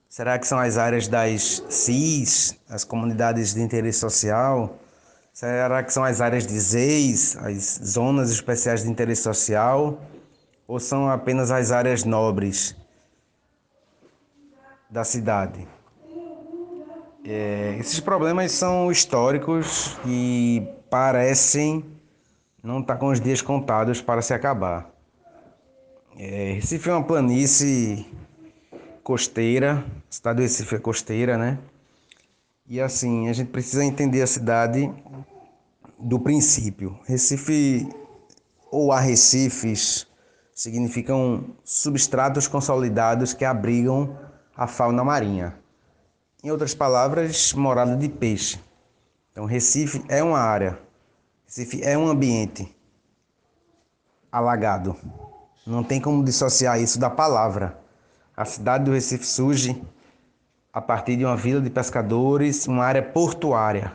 Será 0.09 0.37
que 0.37 0.47
são 0.47 0.57
as 0.59 0.77
áreas 0.77 1.07
das 1.07 1.63
CIS, 1.69 2.57
as 2.67 2.83
comunidades 2.83 3.53
de 3.53 3.61
interesse 3.61 3.99
social? 3.99 4.77
Será 5.31 5.81
que 5.83 5.93
são 5.93 6.03
as 6.03 6.19
áreas 6.19 6.45
de 6.45 6.59
ZEIS, 6.59 7.37
as 7.37 7.79
zonas 7.83 8.29
especiais 8.31 8.83
de 8.83 8.89
interesse 8.89 9.21
social, 9.21 10.01
ou 10.67 10.79
são 10.79 11.09
apenas 11.09 11.51
as 11.51 11.71
áreas 11.71 12.03
nobres 12.03 12.75
da 14.89 15.03
cidade? 15.03 15.67
É, 17.23 17.75
esses 17.79 17.99
problemas 17.99 18.51
são 18.51 18.91
históricos 18.91 19.97
e 20.05 20.67
parecem 20.89 21.85
não 22.63 22.79
estar 22.79 22.97
com 22.97 23.09
os 23.09 23.21
dias 23.21 23.41
contados 23.41 24.01
para 24.01 24.21
se 24.21 24.33
acabar. 24.33 24.89
É, 26.17 26.53
Recife 26.53 26.89
é 26.89 26.93
uma 26.93 27.03
planície 27.03 28.05
costeira, 29.03 29.85
a 30.09 30.13
cidade 30.13 30.37
do 30.37 30.41
Recife 30.41 30.75
é 30.75 30.79
costeira, 30.79 31.37
né? 31.37 31.59
E 32.67 32.81
assim, 32.81 33.29
a 33.29 33.33
gente 33.33 33.49
precisa 33.49 33.83
entender 33.83 34.21
a 34.21 34.27
cidade 34.27 34.91
do 35.99 36.19
princípio. 36.19 36.99
Recife 37.05 37.87
ou 38.71 38.91
arrecifes 38.91 40.07
significam 40.53 41.45
substratos 41.63 42.47
consolidados 42.47 43.33
que 43.33 43.45
abrigam 43.45 44.17
a 44.59 44.67
fauna 44.67 45.05
marinha. 45.05 45.55
Em 46.43 46.51
outras 46.51 46.75
palavras, 46.75 47.53
morada 47.53 47.95
de 47.95 48.09
peixe. 48.09 48.59
Então, 49.31 49.45
Recife 49.45 50.03
é 50.09 50.21
uma 50.21 50.37
área, 50.37 50.77
Recife 51.45 51.81
é 51.81 51.97
um 51.97 52.09
ambiente 52.09 52.69
alagado. 54.29 54.97
Não 55.65 55.81
tem 55.81 56.01
como 56.01 56.25
dissociar 56.25 56.77
isso 56.77 56.99
da 56.99 57.09
palavra. 57.09 57.79
A 58.35 58.43
cidade 58.43 58.83
do 58.83 58.91
Recife 58.91 59.25
surge 59.25 59.81
a 60.73 60.81
partir 60.81 61.15
de 61.15 61.23
uma 61.23 61.37
vila 61.37 61.61
de 61.61 61.69
pescadores, 61.69 62.67
uma 62.67 62.83
área 62.83 63.01
portuária, 63.01 63.93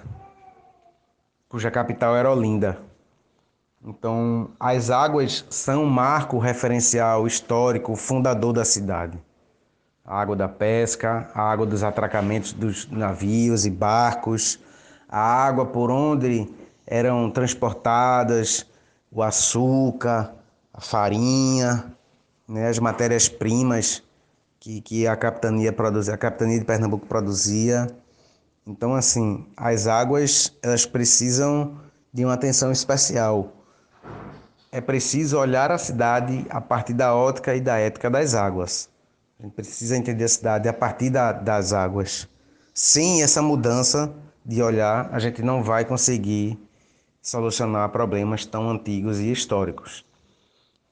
cuja 1.46 1.70
capital 1.70 2.16
era 2.16 2.32
Olinda. 2.32 2.78
Então, 3.84 4.50
as 4.58 4.88
águas 4.88 5.44
são 5.50 5.82
um 5.82 5.90
marco 5.90 6.38
referencial 6.38 7.26
histórico 7.26 7.94
fundador 7.94 8.54
da 8.54 8.64
cidade. 8.64 9.22
A 10.04 10.20
água 10.20 10.36
da 10.36 10.48
pesca, 10.48 11.30
a 11.34 11.42
água 11.42 11.64
dos 11.64 11.82
atracamentos 11.82 12.52
dos 12.52 12.86
navios 12.90 13.64
e 13.64 13.70
barcos, 13.70 14.58
a 15.08 15.18
água 15.18 15.64
por 15.64 15.90
onde 15.90 16.46
eram 16.86 17.30
transportadas 17.30 18.66
o 19.10 19.22
açúcar, 19.22 20.34
a 20.72 20.80
farinha, 20.80 21.94
né, 22.48 22.68
as 22.68 22.78
matérias-primas 22.78 24.02
que, 24.58 24.80
que 24.80 25.06
a 25.06 25.16
capitania 25.16 25.72
produzia, 25.72 26.14
a 26.14 26.18
capitania 26.18 26.58
de 26.58 26.64
Pernambuco 26.64 27.06
produzia. 27.06 27.86
Então, 28.66 28.94
assim, 28.94 29.46
as 29.56 29.86
águas 29.86 30.52
elas 30.62 30.84
precisam 30.84 31.76
de 32.12 32.24
uma 32.24 32.34
atenção 32.34 32.72
especial. 32.72 33.52
É 34.72 34.80
preciso 34.80 35.38
olhar 35.38 35.70
a 35.70 35.78
cidade 35.78 36.44
a 36.50 36.60
partir 36.60 36.94
da 36.94 37.14
ótica 37.14 37.54
e 37.54 37.60
da 37.60 37.78
ética 37.78 38.10
das 38.10 38.34
águas. 38.34 38.88
A 39.38 39.42
gente 39.42 39.52
precisa 39.52 39.96
entender 39.96 40.24
a 40.24 40.28
cidade 40.28 40.68
a 40.68 40.72
partir 40.72 41.10
da, 41.10 41.32
das 41.32 41.72
águas. 41.72 42.28
Sem 42.72 43.22
essa 43.22 43.42
mudança 43.42 44.14
de 44.44 44.62
olhar, 44.62 45.08
a 45.12 45.18
gente 45.18 45.42
não 45.42 45.62
vai 45.62 45.84
conseguir 45.84 46.58
solucionar 47.22 47.88
problemas 47.88 48.44
tão 48.44 48.68
antigos 48.70 49.18
e 49.18 49.32
históricos. 49.32 50.04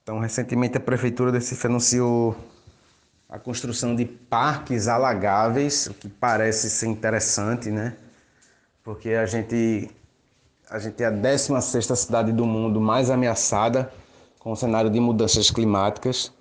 Então, 0.03 0.19
recentemente 0.19 0.77
a 0.77 0.81
prefeitura 0.81 1.31
Recife 1.31 1.67
anunciou 1.67 2.37
a 3.29 3.39
construção 3.39 3.95
de 3.95 4.05
parques 4.05 4.89
alagáveis, 4.89 5.87
o 5.87 5.95
que 5.95 6.09
parece 6.09 6.69
ser 6.69 6.87
interessante, 6.87 7.71
né? 7.71 7.97
Porque 8.83 9.11
a 9.11 9.27
gente, 9.27 9.91
a 10.69 10.79
gente 10.79 11.03
é 11.03 11.07
a 11.07 11.11
16 11.11 11.87
cidade 11.99 12.33
do 12.33 12.45
mundo 12.45 12.81
mais 12.81 13.11
ameaçada 13.11 13.93
com 14.39 14.53
o 14.53 14.57
cenário 14.57 14.91
de 14.91 14.99
mudanças 14.99 15.51
climáticas. 15.51 16.33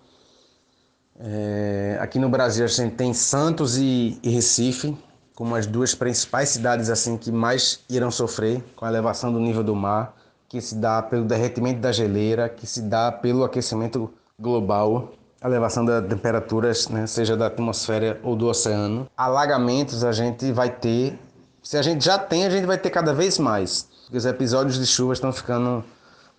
É, 1.24 1.98
aqui 2.02 2.18
no 2.18 2.30
Brasil 2.30 2.66
a 2.66 2.68
gente 2.68 2.96
tem 2.96 3.14
Santos 3.14 3.78
e, 3.78 4.20
e 4.24 4.30
Recife 4.30 4.98
como 5.36 5.56
as 5.56 5.66
duas 5.66 5.96
principais 5.96 6.50
cidades 6.50 6.90
assim 6.90 7.18
que 7.18 7.32
mais 7.32 7.80
irão 7.90 8.12
sofrer 8.12 8.64
com 8.76 8.86
a 8.86 8.90
elevação 8.90 9.32
do 9.32 9.40
nível 9.40 9.64
do 9.64 9.76
mar, 9.76 10.16
que 10.48 10.62
se 10.62 10.76
dá 10.76 11.02
pelo 11.02 11.26
derretimento 11.26 11.80
da 11.80 11.92
geleira, 11.92 12.50
que 12.50 12.68
se 12.68 12.82
dá 12.82 13.12
pelo 13.12 13.44
aquecimento 13.44 14.12
global 14.38 15.14
elevação 15.44 15.84
das 15.84 16.08
temperaturas, 16.08 16.88
né, 16.88 17.08
seja 17.08 17.36
da 17.36 17.48
atmosfera 17.48 18.20
ou 18.24 18.36
do 18.36 18.48
oceano. 18.48 19.08
Alagamentos 19.18 20.04
a 20.04 20.12
gente 20.12 20.52
vai 20.52 20.70
ter, 20.70 21.18
se 21.64 21.78
a 21.78 21.82
gente 21.82 22.06
já 22.06 22.18
tem, 22.18 22.46
a 22.46 22.50
gente 22.50 22.66
vai 22.66 22.78
ter 22.78 22.92
cada 22.92 23.14
vez 23.14 23.40
mais, 23.40 23.88
porque 24.04 24.18
os 24.18 24.26
episódios 24.26 24.78
de 24.78 24.86
chuva 24.86 25.14
estão 25.14 25.34
ficando 25.34 25.84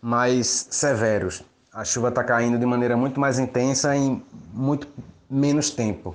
mais 0.01 0.69
severos. 0.71 1.43
A 1.73 1.85
chuva 1.85 2.09
está 2.09 2.23
caindo 2.23 2.59
de 2.59 2.67
maneira 2.67 2.97
muito 2.97 3.19
mais 3.19 3.39
intensa 3.39 3.97
em 3.97 4.23
muito 4.53 4.87
menos 5.31 5.71
tempo. 5.71 6.15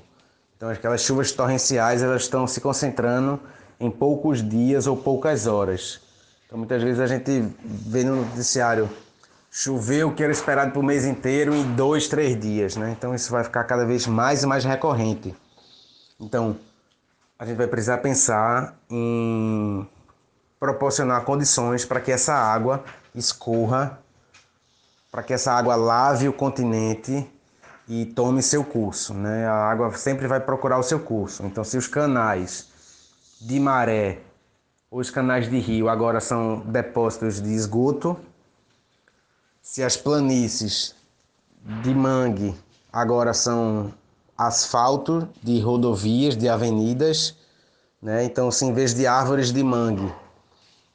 Então 0.56 0.70
aquelas 0.70 1.02
chuvas 1.02 1.32
torrenciais 1.32 2.04
elas 2.04 2.24
estão 2.24 2.46
se 2.46 2.62
concentrando 2.62 3.40
em 3.80 3.90
poucos 3.90 4.48
dias 4.48 4.86
ou 4.86 4.96
poucas 4.96 5.48
horas. 5.48 6.00
Então 6.46 6.60
muitas 6.60 6.84
vezes 6.84 7.00
a 7.00 7.08
gente 7.08 7.44
vê 7.60 8.04
no 8.04 8.18
noticiário 8.18 8.88
choveu 9.50 10.10
o 10.10 10.14
que 10.14 10.22
era 10.22 10.32
esperado 10.32 10.72
para 10.72 10.80
o 10.80 10.84
mês 10.84 11.04
inteiro 11.04 11.56
em 11.56 11.64
dois, 11.74 12.08
três 12.08 12.40
dias, 12.40 12.76
né? 12.76 12.94
Então 12.96 13.16
isso 13.16 13.32
vai 13.32 13.44
ficar 13.44 13.64
cada 13.64 13.86
vez 13.86 14.06
mais 14.06 14.44
e 14.44 14.46
mais 14.46 14.64
recorrente. 14.64 15.36
Então 16.20 16.56
a 17.40 17.46
gente 17.46 17.58
vai 17.58 17.68
precisar 17.68 17.98
pensar 17.98 18.76
em 18.90 19.88
proporcionar 20.60 21.24
condições 21.24 21.86
para 21.86 22.00
que 22.00 22.12
essa 22.12 22.34
água 22.34 22.84
escorra, 23.16 24.00
para 25.12 25.24
que 25.24 25.34
essa 25.34 25.52
água 25.52 25.76
lave 25.76 26.28
o 26.28 26.34
continente 26.34 27.30
e 27.88 28.06
tome 28.06 28.42
seu 28.42 28.64
curso, 28.64 29.14
né? 29.14 29.48
A 29.48 29.72
água 29.72 29.92
sempre 29.94 30.28
vai 30.28 30.40
procurar 30.40 30.78
o 30.78 30.84
seu 30.84 31.00
curso. 31.00 31.46
Então 31.46 31.64
se 31.64 31.78
os 31.78 31.88
canais 31.88 32.68
de 33.42 33.60
maré 33.60 34.20
ou 34.92 35.00
os 35.00 35.10
canais 35.10 35.50
de 35.50 35.60
rio 35.60 35.90
agora 35.90 36.20
são 36.20 36.60
depósitos 36.60 37.42
de 37.42 37.54
esgoto, 37.54 38.18
se 39.62 39.84
as 39.84 39.98
planícies 39.98 40.96
de 41.84 41.94
mangue 41.94 42.56
agora 42.92 43.34
são 43.34 43.94
asfalto 44.38 45.28
de 45.44 45.60
rodovias, 45.60 46.38
de 46.38 46.48
avenidas, 46.48 47.36
né? 48.02 48.24
Então, 48.24 48.52
se 48.52 48.66
em 48.66 48.74
vez 48.74 48.94
de 48.94 49.08
árvores 49.08 49.52
de 49.52 49.64
mangue 49.64 50.14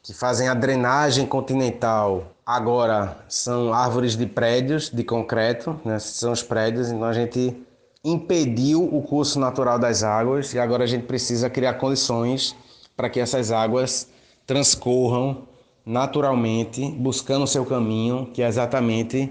que 0.03 0.15
fazem 0.15 0.49
a 0.49 0.55
drenagem 0.55 1.27
continental, 1.27 2.32
agora 2.45 3.25
são 3.29 3.73
árvores 3.73 4.17
de 4.17 4.27
prédios 4.27 4.91
de 4.91 5.05
concreto, 5.05 5.81
né? 5.85 5.99
São 5.99 6.33
os 6.33 6.43
prédios, 6.43 6.91
então 6.91 7.05
a 7.05 7.13
gente 7.13 7.57
impediu 8.05 8.83
o 8.83 9.03
curso 9.03 9.39
natural 9.39 9.79
das 9.79 10.03
águas 10.03 10.53
e 10.55 10.59
agora 10.59 10.85
a 10.85 10.87
gente 10.87 11.05
precisa 11.05 11.49
criar 11.49 11.75
condições 11.75 12.57
para 12.97 13.09
que 13.09 13.21
essas 13.21 13.53
águas 13.53 14.09
transcorram 14.47 15.47
naturalmente, 15.85 16.85
buscando 16.91 17.45
o 17.45 17.47
seu 17.47 17.65
caminho, 17.65 18.31
que 18.33 18.43
é 18.43 18.47
exatamente 18.47 19.31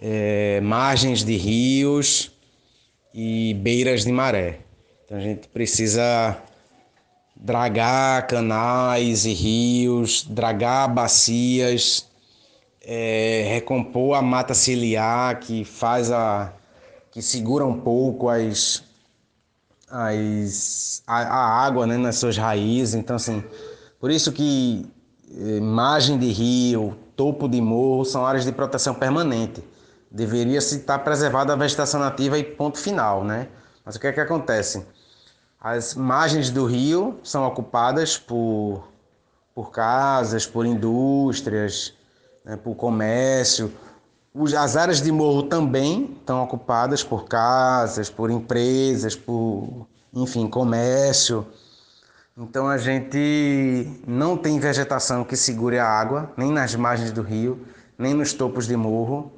é, 0.00 0.60
margens 0.60 1.24
de 1.24 1.36
rios 1.36 2.32
e 3.14 3.54
beiras 3.54 4.04
de 4.04 4.12
maré. 4.12 4.60
Então 5.04 5.18
a 5.18 5.20
gente 5.20 5.48
precisa 5.48 6.36
dragar 7.36 8.26
canais 8.26 9.24
e 9.24 9.32
rios, 9.32 10.26
dragar 10.28 10.92
bacias, 10.92 12.09
é, 12.82 13.44
recompor 13.48 14.16
a 14.16 14.22
mata 14.22 14.54
ciliar 14.54 15.38
que 15.40 15.64
faz 15.64 16.10
a 16.10 16.52
que 17.10 17.20
segura 17.20 17.66
um 17.66 17.80
pouco 17.80 18.28
as 18.28 18.84
as, 19.90 21.02
a, 21.06 21.18
a 21.18 21.64
água 21.64 21.86
né, 21.86 21.96
nas 21.96 22.16
suas 22.16 22.36
raízes. 22.36 22.94
Então, 22.94 23.16
assim, 23.16 23.42
por 23.98 24.10
isso 24.10 24.30
que 24.32 24.88
eh, 25.36 25.60
margem 25.60 26.18
de 26.18 26.30
rio, 26.30 26.96
topo 27.16 27.48
de 27.48 27.60
morro 27.60 28.04
são 28.04 28.24
áreas 28.24 28.44
de 28.44 28.52
proteção 28.52 28.94
permanente. 28.94 29.62
Deveria 30.10 30.60
se 30.60 30.76
estar 30.76 31.00
preservada 31.00 31.52
a 31.52 31.56
vegetação 31.56 32.00
nativa 32.00 32.38
e 32.38 32.44
ponto 32.44 32.78
final, 32.78 33.24
né? 33.24 33.48
Mas 33.84 33.96
o 33.96 34.00
que 34.00 34.06
é 34.06 34.12
que 34.12 34.20
acontece? 34.20 34.84
As 35.60 35.94
margens 35.94 36.50
do 36.50 36.64
rio 36.64 37.18
são 37.22 37.46
ocupadas 37.46 38.16
por, 38.16 38.88
por 39.54 39.70
casas, 39.70 40.46
por 40.46 40.64
indústrias, 40.64 41.92
né, 42.44 42.56
por 42.56 42.74
comércio. 42.74 43.72
As 44.56 44.76
áreas 44.76 45.02
de 45.02 45.10
morro 45.10 45.44
também 45.44 46.16
estão 46.20 46.42
ocupadas 46.42 47.02
por 47.02 47.24
casas, 47.24 48.08
por 48.08 48.30
empresas, 48.30 49.16
por, 49.16 49.86
enfim, 50.14 50.48
comércio. 50.48 51.46
Então 52.36 52.68
a 52.68 52.78
gente 52.78 54.00
não 54.06 54.36
tem 54.36 54.58
vegetação 54.58 55.24
que 55.24 55.36
segure 55.36 55.78
a 55.78 55.86
água, 55.86 56.32
nem 56.36 56.52
nas 56.52 56.74
margens 56.74 57.10
do 57.10 57.22
rio, 57.22 57.66
nem 57.98 58.14
nos 58.14 58.32
topos 58.32 58.66
de 58.66 58.76
morro. 58.76 59.32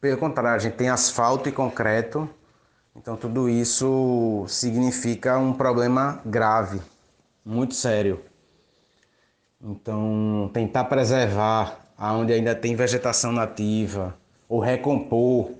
Pelo 0.00 0.16
contrário, 0.16 0.54
a 0.54 0.58
gente 0.58 0.76
tem 0.76 0.88
asfalto 0.88 1.48
e 1.48 1.52
concreto. 1.52 2.28
Então 2.94 3.16
tudo 3.16 3.48
isso 3.48 4.44
significa 4.48 5.36
um 5.36 5.52
problema 5.52 6.20
grave, 6.24 6.80
muito 7.44 7.74
sério. 7.74 8.20
Então 9.60 10.48
tentar 10.54 10.84
preservar 10.84 11.87
aonde 11.98 12.32
ainda 12.32 12.54
tem 12.54 12.76
vegetação 12.76 13.32
nativa, 13.32 14.14
ou 14.48 14.60
recompor, 14.60 15.50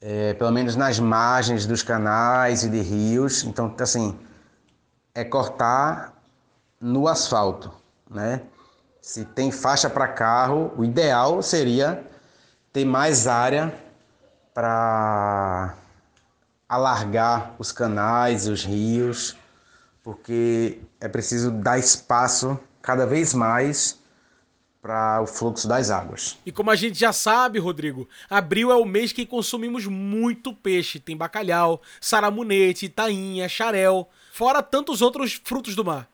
é, 0.00 0.32
pelo 0.34 0.52
menos 0.52 0.76
nas 0.76 1.00
margens 1.00 1.66
dos 1.66 1.82
canais 1.82 2.62
e 2.62 2.70
de 2.70 2.80
rios. 2.80 3.42
Então, 3.42 3.74
assim, 3.80 4.16
é 5.12 5.24
cortar 5.24 6.14
no 6.80 7.08
asfalto, 7.08 7.72
né? 8.08 8.42
Se 9.02 9.24
tem 9.24 9.50
faixa 9.50 9.90
para 9.90 10.06
carro, 10.06 10.72
o 10.76 10.84
ideal 10.84 11.42
seria 11.42 12.06
ter 12.72 12.84
mais 12.84 13.26
área 13.26 13.74
para 14.54 15.74
alargar 16.68 17.54
os 17.58 17.72
canais, 17.72 18.46
os 18.46 18.64
rios, 18.64 19.36
porque 20.04 20.80
é 21.00 21.08
preciso 21.08 21.50
dar 21.50 21.78
espaço 21.78 22.58
cada 22.82 23.06
vez 23.06 23.34
mais 23.34 23.97
para 24.88 25.20
o 25.20 25.26
fluxo 25.26 25.68
das 25.68 25.90
águas. 25.90 26.38
E 26.46 26.50
como 26.50 26.70
a 26.70 26.74
gente 26.74 26.98
já 26.98 27.12
sabe, 27.12 27.58
Rodrigo, 27.58 28.08
abril 28.30 28.72
é 28.72 28.74
o 28.74 28.86
mês 28.86 29.12
que 29.12 29.26
consumimos 29.26 29.84
muito 29.84 30.50
peixe. 30.54 30.98
Tem 30.98 31.14
bacalhau, 31.14 31.82
saramunete, 32.00 32.88
tainha, 32.88 33.50
xarel, 33.50 34.08
fora 34.32 34.62
tantos 34.62 35.02
outros 35.02 35.38
frutos 35.44 35.74
do 35.74 35.84
mar. 35.84 36.08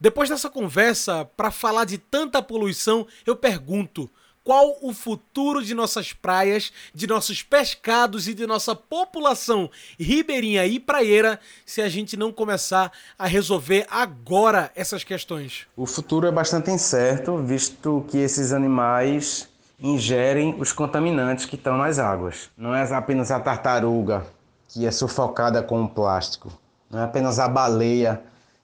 Depois 0.00 0.30
dessa 0.30 0.48
conversa, 0.48 1.26
para 1.36 1.50
falar 1.50 1.84
de 1.84 1.98
tanta 1.98 2.40
poluição, 2.40 3.06
eu 3.26 3.36
pergunto: 3.36 4.10
qual 4.44 4.76
o 4.82 4.92
futuro 4.92 5.64
de 5.64 5.74
nossas 5.74 6.12
praias, 6.12 6.70
de 6.94 7.06
nossos 7.06 7.42
pescados 7.42 8.28
e 8.28 8.34
de 8.34 8.46
nossa 8.46 8.76
população 8.76 9.70
ribeirinha 9.98 10.66
e 10.66 10.78
praieira 10.78 11.40
se 11.64 11.80
a 11.80 11.88
gente 11.88 12.14
não 12.14 12.30
começar 12.30 12.92
a 13.18 13.26
resolver 13.26 13.86
agora 13.90 14.70
essas 14.76 15.02
questões? 15.02 15.66
O 15.74 15.86
futuro 15.86 16.26
é 16.26 16.30
bastante 16.30 16.70
incerto, 16.70 17.38
visto 17.38 18.04
que 18.08 18.18
esses 18.18 18.52
animais 18.52 19.48
ingerem 19.80 20.54
os 20.58 20.72
contaminantes 20.72 21.46
que 21.46 21.56
estão 21.56 21.78
nas 21.78 21.98
águas. 21.98 22.50
Não 22.56 22.74
é 22.74 22.82
apenas 22.94 23.30
a 23.30 23.40
tartaruga 23.40 24.26
que 24.68 24.86
é 24.86 24.90
sufocada 24.90 25.62
com 25.62 25.82
o 25.82 25.88
plástico, 25.88 26.52
não 26.90 27.00
é 27.00 27.04
apenas 27.04 27.38
a 27.38 27.48
baleia 27.48 28.20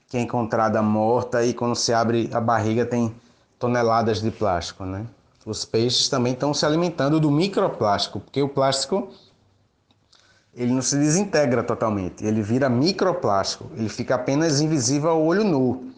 que 0.07 0.17
é 0.17 0.19
encontrada 0.19 0.81
morta 0.81 1.43
e 1.43 1.53
quando 1.53 1.75
se 1.75 1.93
abre 1.93 2.29
a 2.33 2.39
barriga 2.39 2.85
tem 2.85 3.15
toneladas 3.57 4.21
de 4.21 4.29
plástico, 4.29 4.83
né? 4.83 5.05
Os 5.45 5.65
peixes 5.65 6.07
também 6.07 6.33
estão 6.33 6.53
se 6.53 6.65
alimentando 6.65 7.19
do 7.19 7.31
microplástico, 7.31 8.19
porque 8.19 8.41
o 8.41 8.49
plástico 8.49 9.09
ele 10.53 10.71
não 10.71 10.81
se 10.81 10.97
desintegra 10.97 11.63
totalmente, 11.63 12.23
ele 12.25 12.41
vira 12.41 12.69
microplástico, 12.69 13.71
ele 13.75 13.89
fica 13.89 14.15
apenas 14.15 14.59
invisível 14.59 15.09
ao 15.09 15.23
olho 15.23 15.43
nu, 15.43 15.91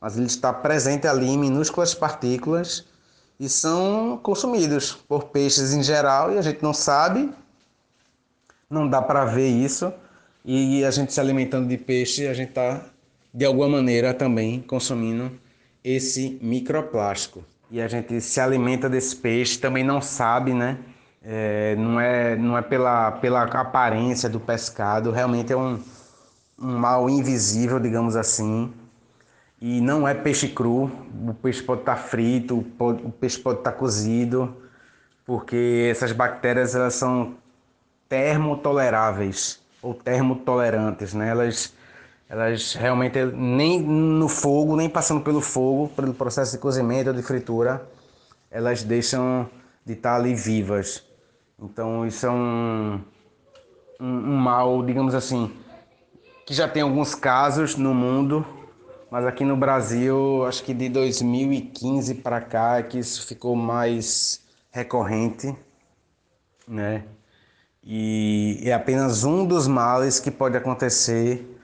mas 0.00 0.16
ele 0.16 0.26
está 0.26 0.52
presente 0.52 1.06
ali 1.06 1.26
em 1.26 1.36
minúsculas 1.36 1.92
partículas 1.92 2.86
e 3.38 3.48
são 3.48 4.18
consumidos 4.22 4.92
por 4.92 5.24
peixes 5.24 5.74
em 5.74 5.82
geral 5.82 6.32
e 6.32 6.38
a 6.38 6.42
gente 6.42 6.62
não 6.62 6.72
sabe, 6.72 7.30
não 8.70 8.88
dá 8.88 9.02
para 9.02 9.24
ver 9.24 9.48
isso 9.48 9.92
e 10.44 10.84
a 10.84 10.90
gente 10.90 11.12
se 11.12 11.20
alimentando 11.20 11.68
de 11.68 11.76
peixe, 11.76 12.28
a 12.28 12.34
gente 12.34 12.50
está 12.50 12.80
de 13.34 13.44
alguma 13.44 13.68
maneira 13.68 14.14
também 14.14 14.62
consumindo 14.62 15.32
esse 15.84 16.38
microplástico 16.40 17.44
e 17.70 17.80
a 17.80 17.88
gente 17.88 18.20
se 18.20 18.40
alimenta 18.40 18.88
desse 18.88 19.16
peixe, 19.16 19.58
também 19.58 19.82
não 19.82 20.00
sabe, 20.00 20.54
né? 20.54 20.78
É, 21.22 21.74
não 21.76 22.00
é, 22.00 22.36
não 22.36 22.56
é 22.56 22.62
pela, 22.62 23.12
pela 23.12 23.42
aparência 23.42 24.28
do 24.28 24.38
pescado, 24.38 25.10
realmente 25.10 25.52
é 25.52 25.56
um, 25.56 25.82
um 26.58 26.78
mal 26.78 27.10
invisível, 27.10 27.80
digamos 27.80 28.14
assim. 28.14 28.72
E 29.60 29.80
não 29.80 30.06
é 30.06 30.14
peixe 30.14 30.48
cru, 30.48 30.90
o 31.26 31.34
peixe 31.34 31.62
pode 31.62 31.80
estar 31.80 31.96
frito, 31.96 32.64
pode, 32.78 33.02
o 33.04 33.10
peixe 33.10 33.38
pode 33.38 33.58
estar 33.58 33.72
cozido, 33.72 34.54
porque 35.24 35.88
essas 35.90 36.12
bactérias 36.12 36.74
elas 36.74 36.94
são 36.94 37.34
termotoleráveis 38.08 39.60
ou 39.82 39.94
termotolerantes, 39.94 41.14
né? 41.14 41.30
Elas 41.30 41.74
elas 42.28 42.74
realmente 42.74 43.24
nem 43.24 43.80
no 43.80 44.28
fogo, 44.28 44.76
nem 44.76 44.88
passando 44.88 45.20
pelo 45.20 45.40
fogo, 45.40 45.88
pelo 45.94 46.12
processo 46.12 46.52
de 46.52 46.58
cozimento 46.58 47.08
ou 47.08 47.14
de 47.14 47.22
fritura, 47.22 47.86
elas 48.50 48.82
deixam 48.82 49.48
de 49.84 49.92
estar 49.92 50.16
ali 50.16 50.34
vivas. 50.34 51.04
Então 51.58 52.04
isso 52.06 52.26
é 52.26 52.30
um, 52.30 53.00
um, 54.00 54.06
um 54.06 54.36
mal, 54.36 54.84
digamos 54.84 55.14
assim, 55.14 55.52
que 56.44 56.52
já 56.52 56.68
tem 56.68 56.82
alguns 56.82 57.14
casos 57.14 57.76
no 57.76 57.94
mundo, 57.94 58.44
mas 59.10 59.24
aqui 59.24 59.44
no 59.44 59.56
Brasil, 59.56 60.44
acho 60.46 60.64
que 60.64 60.74
de 60.74 60.88
2015 60.88 62.16
para 62.16 62.40
cá 62.40 62.78
é 62.78 62.82
que 62.82 62.98
isso 62.98 63.24
ficou 63.26 63.54
mais 63.54 64.44
recorrente, 64.70 65.56
né? 66.66 67.04
E 67.82 68.62
é 68.64 68.72
apenas 68.72 69.22
um 69.22 69.46
dos 69.46 69.68
males 69.68 70.18
que 70.18 70.30
pode 70.30 70.56
acontecer 70.56 71.55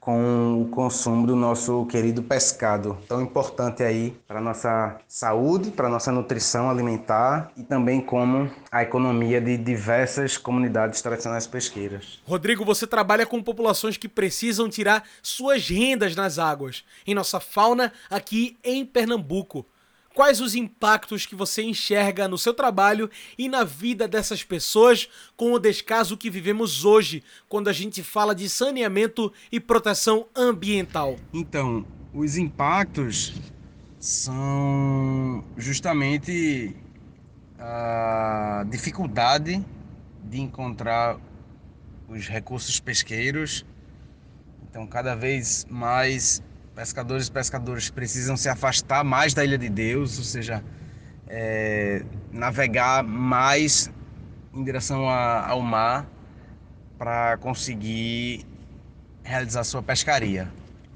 com 0.00 0.62
o 0.62 0.68
consumo 0.68 1.26
do 1.26 1.36
nosso 1.36 1.84
querido 1.86 2.22
pescado, 2.22 2.96
tão 3.06 3.20
importante 3.20 3.82
aí 3.82 4.16
para 4.26 4.40
nossa 4.40 4.98
saúde, 5.06 5.70
para 5.70 5.90
nossa 5.90 6.10
nutrição 6.10 6.70
alimentar 6.70 7.52
e 7.54 7.62
também 7.62 8.00
como 8.00 8.50
a 8.72 8.82
economia 8.82 9.40
de 9.40 9.58
diversas 9.58 10.38
comunidades 10.38 11.02
tradicionais 11.02 11.46
pesqueiras. 11.46 12.18
Rodrigo, 12.24 12.64
você 12.64 12.86
trabalha 12.86 13.26
com 13.26 13.42
populações 13.42 13.98
que 13.98 14.08
precisam 14.08 14.70
tirar 14.70 15.04
suas 15.22 15.68
rendas 15.68 16.16
nas 16.16 16.38
águas, 16.38 16.82
em 17.06 17.14
nossa 17.14 17.38
fauna 17.38 17.92
aqui 18.10 18.56
em 18.64 18.86
Pernambuco. 18.86 19.66
Quais 20.12 20.40
os 20.40 20.56
impactos 20.56 21.24
que 21.24 21.36
você 21.36 21.62
enxerga 21.62 22.26
no 22.26 22.36
seu 22.36 22.52
trabalho 22.52 23.08
e 23.38 23.48
na 23.48 23.62
vida 23.62 24.08
dessas 24.08 24.42
pessoas 24.42 25.08
com 25.36 25.52
o 25.52 25.58
descaso 25.58 26.16
que 26.16 26.28
vivemos 26.28 26.84
hoje, 26.84 27.22
quando 27.48 27.68
a 27.68 27.72
gente 27.72 28.02
fala 28.02 28.34
de 28.34 28.48
saneamento 28.48 29.32
e 29.52 29.60
proteção 29.60 30.26
ambiental? 30.34 31.16
Então, 31.32 31.86
os 32.12 32.36
impactos 32.36 33.40
são 34.00 35.44
justamente 35.56 36.74
a 37.56 38.64
dificuldade 38.68 39.64
de 40.24 40.40
encontrar 40.40 41.18
os 42.08 42.26
recursos 42.26 42.80
pesqueiros. 42.80 43.64
Então, 44.68 44.86
cada 44.88 45.14
vez 45.14 45.66
mais 45.70 46.42
pescadores 46.80 47.26
e 47.26 47.30
pescadores 47.30 47.90
precisam 47.90 48.38
se 48.38 48.48
afastar 48.48 49.04
mais 49.04 49.34
da 49.34 49.44
Ilha 49.44 49.58
de 49.58 49.68
Deus, 49.68 50.16
ou 50.16 50.24
seja, 50.24 50.64
é, 51.28 52.02
navegar 52.32 53.04
mais 53.04 53.90
em 54.54 54.64
direção 54.64 55.06
a, 55.06 55.46
ao 55.46 55.60
mar 55.60 56.08
para 56.96 57.36
conseguir 57.36 58.46
realizar 59.22 59.62
sua 59.64 59.82
pescaria 59.82 60.50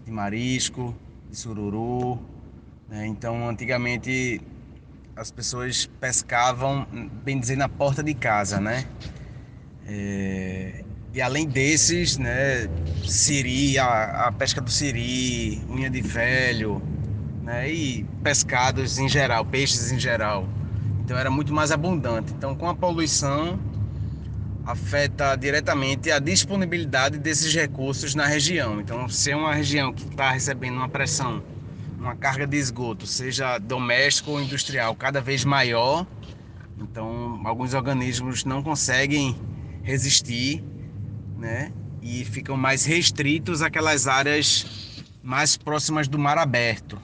de 0.06 0.10
marisco, 0.10 0.96
de 1.30 1.36
sururu. 1.36 2.18
Né? 2.88 3.06
Então, 3.06 3.46
antigamente 3.46 4.40
as 5.14 5.30
pessoas 5.30 5.84
pescavam, 6.00 6.86
bem 7.22 7.38
dizer, 7.38 7.56
na 7.56 7.68
porta 7.68 8.02
de 8.02 8.14
casa, 8.14 8.58
né? 8.58 8.86
É, 9.86 10.82
e 11.14 11.22
além 11.22 11.46
desses, 11.46 12.18
né, 12.18 12.68
siri, 13.06 13.78
a, 13.78 14.26
a 14.26 14.32
pesca 14.32 14.60
do 14.60 14.68
siri, 14.68 15.62
unha 15.70 15.88
de 15.88 16.00
velho, 16.00 16.82
né, 17.42 17.70
e 17.70 18.04
pescados 18.22 18.98
em 18.98 19.08
geral, 19.08 19.44
peixes 19.44 19.92
em 19.92 19.98
geral. 19.98 20.48
Então 21.04 21.16
era 21.16 21.30
muito 21.30 21.54
mais 21.54 21.70
abundante. 21.70 22.32
Então 22.36 22.56
com 22.56 22.68
a 22.68 22.74
poluição, 22.74 23.60
afeta 24.66 25.36
diretamente 25.36 26.10
a 26.10 26.18
disponibilidade 26.18 27.16
desses 27.18 27.54
recursos 27.54 28.14
na 28.14 28.26
região. 28.26 28.80
Então, 28.80 29.08
se 29.08 29.30
é 29.30 29.36
uma 29.36 29.54
região 29.54 29.92
que 29.92 30.04
está 30.04 30.30
recebendo 30.30 30.76
uma 30.76 30.88
pressão, 30.88 31.42
uma 31.98 32.16
carga 32.16 32.46
de 32.46 32.56
esgoto, 32.56 33.06
seja 33.06 33.58
doméstico 33.58 34.32
ou 34.32 34.40
industrial, 34.40 34.94
cada 34.96 35.20
vez 35.20 35.44
maior, 35.44 36.06
então 36.78 37.40
alguns 37.44 37.74
organismos 37.74 38.44
não 38.44 38.62
conseguem 38.62 39.36
resistir, 39.82 40.64
né? 41.44 41.72
E 42.02 42.24
ficam 42.24 42.56
mais 42.56 42.84
restritos 42.84 43.62
àquelas 43.62 44.08
áreas 44.08 45.04
mais 45.22 45.56
próximas 45.56 46.08
do 46.08 46.18
mar 46.18 46.36
aberto, 46.36 47.00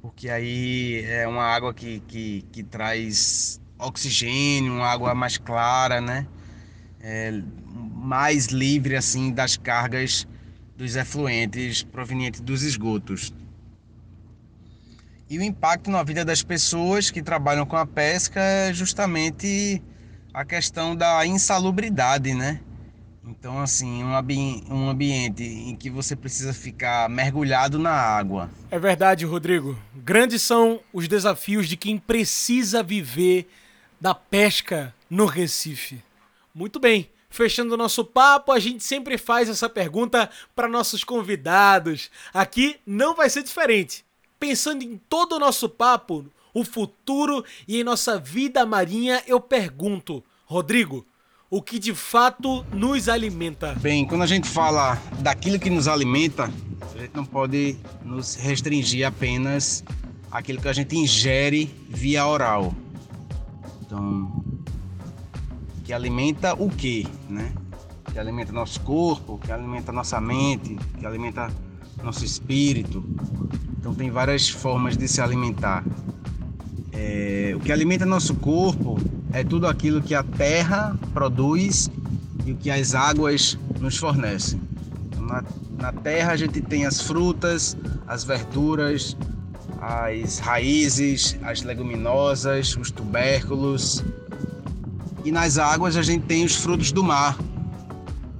porque 0.00 0.30
aí 0.30 1.04
é 1.06 1.26
uma 1.26 1.44
água 1.44 1.74
que, 1.74 2.00
que, 2.06 2.44
que 2.52 2.62
traz 2.62 3.60
oxigênio, 3.78 4.74
uma 4.74 4.86
água 4.86 5.14
mais 5.14 5.36
clara, 5.36 6.00
né? 6.00 6.26
é, 7.04 7.30
mais 7.70 8.46
livre 8.46 8.96
assim 8.96 9.30
das 9.30 9.58
cargas 9.58 10.26
dos 10.74 10.96
efluentes 10.96 11.82
provenientes 11.82 12.40
dos 12.40 12.62
esgotos. 12.62 13.32
E 15.28 15.38
o 15.38 15.42
impacto 15.42 15.90
na 15.90 16.02
vida 16.02 16.24
das 16.24 16.42
pessoas 16.42 17.10
que 17.10 17.22
trabalham 17.22 17.66
com 17.66 17.76
a 17.76 17.86
pesca 17.86 18.40
é 18.40 18.72
justamente 18.72 19.82
a 20.32 20.44
questão 20.44 20.96
da 20.96 21.26
insalubridade, 21.26 22.34
né? 22.34 22.60
Então, 23.26 23.60
assim, 23.60 24.04
um, 24.04 24.14
ambi 24.14 24.62
um 24.68 24.88
ambiente 24.88 25.42
em 25.42 25.74
que 25.74 25.88
você 25.88 26.14
precisa 26.14 26.52
ficar 26.52 27.08
mergulhado 27.08 27.78
na 27.78 27.90
água. 27.90 28.50
É 28.70 28.78
verdade, 28.78 29.24
Rodrigo. 29.24 29.78
Grandes 29.94 30.42
são 30.42 30.80
os 30.92 31.08
desafios 31.08 31.68
de 31.68 31.76
quem 31.76 31.98
precisa 31.98 32.82
viver 32.82 33.48
da 34.00 34.14
pesca 34.14 34.94
no 35.08 35.24
Recife. 35.24 36.02
Muito 36.54 36.78
bem. 36.78 37.08
Fechando 37.30 37.74
o 37.74 37.76
nosso 37.76 38.04
papo, 38.04 38.52
a 38.52 38.60
gente 38.60 38.84
sempre 38.84 39.18
faz 39.18 39.48
essa 39.48 39.68
pergunta 39.68 40.30
para 40.54 40.68
nossos 40.68 41.02
convidados. 41.02 42.10
Aqui 42.32 42.76
não 42.86 43.14
vai 43.14 43.28
ser 43.28 43.42
diferente. 43.42 44.04
Pensando 44.38 44.84
em 44.84 45.00
todo 45.08 45.34
o 45.34 45.38
nosso 45.40 45.68
papo, 45.68 46.26
o 46.52 46.62
futuro 46.62 47.44
e 47.66 47.80
em 47.80 47.84
nossa 47.84 48.18
vida 48.18 48.64
marinha, 48.64 49.20
eu 49.26 49.40
pergunto, 49.40 50.22
Rodrigo, 50.44 51.04
o 51.54 51.62
que 51.62 51.78
de 51.78 51.94
fato 51.94 52.66
nos 52.72 53.08
alimenta? 53.08 53.76
Bem, 53.76 54.04
quando 54.04 54.22
a 54.22 54.26
gente 54.26 54.48
fala 54.48 55.00
daquilo 55.20 55.56
que 55.56 55.70
nos 55.70 55.86
alimenta, 55.86 56.50
a 56.92 56.98
gente 56.98 57.14
não 57.14 57.24
pode 57.24 57.76
nos 58.04 58.34
restringir 58.34 59.06
apenas 59.06 59.84
àquilo 60.32 60.60
que 60.60 60.66
a 60.66 60.72
gente 60.72 60.96
ingere 60.96 61.72
via 61.88 62.26
oral. 62.26 62.74
Então, 63.82 64.44
que 65.84 65.92
alimenta 65.92 66.54
o 66.54 66.68
quê, 66.68 67.06
né? 67.28 67.52
Que 68.12 68.18
alimenta 68.18 68.52
nosso 68.52 68.80
corpo, 68.80 69.38
que 69.38 69.52
alimenta 69.52 69.92
nossa 69.92 70.20
mente, 70.20 70.76
que 70.98 71.06
alimenta 71.06 71.52
nosso 72.02 72.24
espírito. 72.24 73.04
Então 73.78 73.94
tem 73.94 74.10
várias 74.10 74.48
formas 74.48 74.96
de 74.96 75.06
se 75.06 75.20
alimentar. 75.20 75.84
É, 76.94 77.52
o 77.56 77.60
que 77.60 77.72
alimenta 77.72 78.06
nosso 78.06 78.34
corpo 78.36 78.98
é 79.32 79.42
tudo 79.42 79.66
aquilo 79.66 80.00
que 80.00 80.14
a 80.14 80.22
terra 80.22 80.96
produz 81.12 81.90
e 82.46 82.52
o 82.52 82.56
que 82.56 82.70
as 82.70 82.94
águas 82.94 83.58
nos 83.80 83.96
fornecem. 83.96 84.60
Então, 85.06 85.26
na, 85.26 85.44
na 85.78 85.92
terra 85.92 86.32
a 86.32 86.36
gente 86.36 86.60
tem 86.60 86.86
as 86.86 87.00
frutas, 87.00 87.76
as 88.06 88.22
verduras, 88.22 89.16
as 89.80 90.38
raízes, 90.38 91.36
as 91.42 91.62
leguminosas, 91.62 92.76
os 92.76 92.90
tubérculos, 92.90 94.04
e 95.24 95.32
nas 95.32 95.58
águas 95.58 95.96
a 95.96 96.02
gente 96.02 96.26
tem 96.26 96.44
os 96.44 96.54
frutos 96.54 96.92
do 96.92 97.02
mar, 97.02 97.36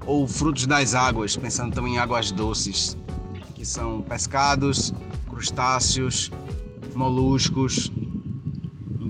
ou 0.07 0.29
frutos 0.29 0.67
das 0.67 0.95
águas, 0.95 1.35
pensando 1.35 1.75
também 1.75 1.95
em 1.95 1.99
águas 1.99 2.31
doces, 2.31 2.97
que 3.55 3.65
são 3.65 4.03
pescados, 4.03 4.93
crustáceos, 5.29 6.31
moluscos. 6.95 7.91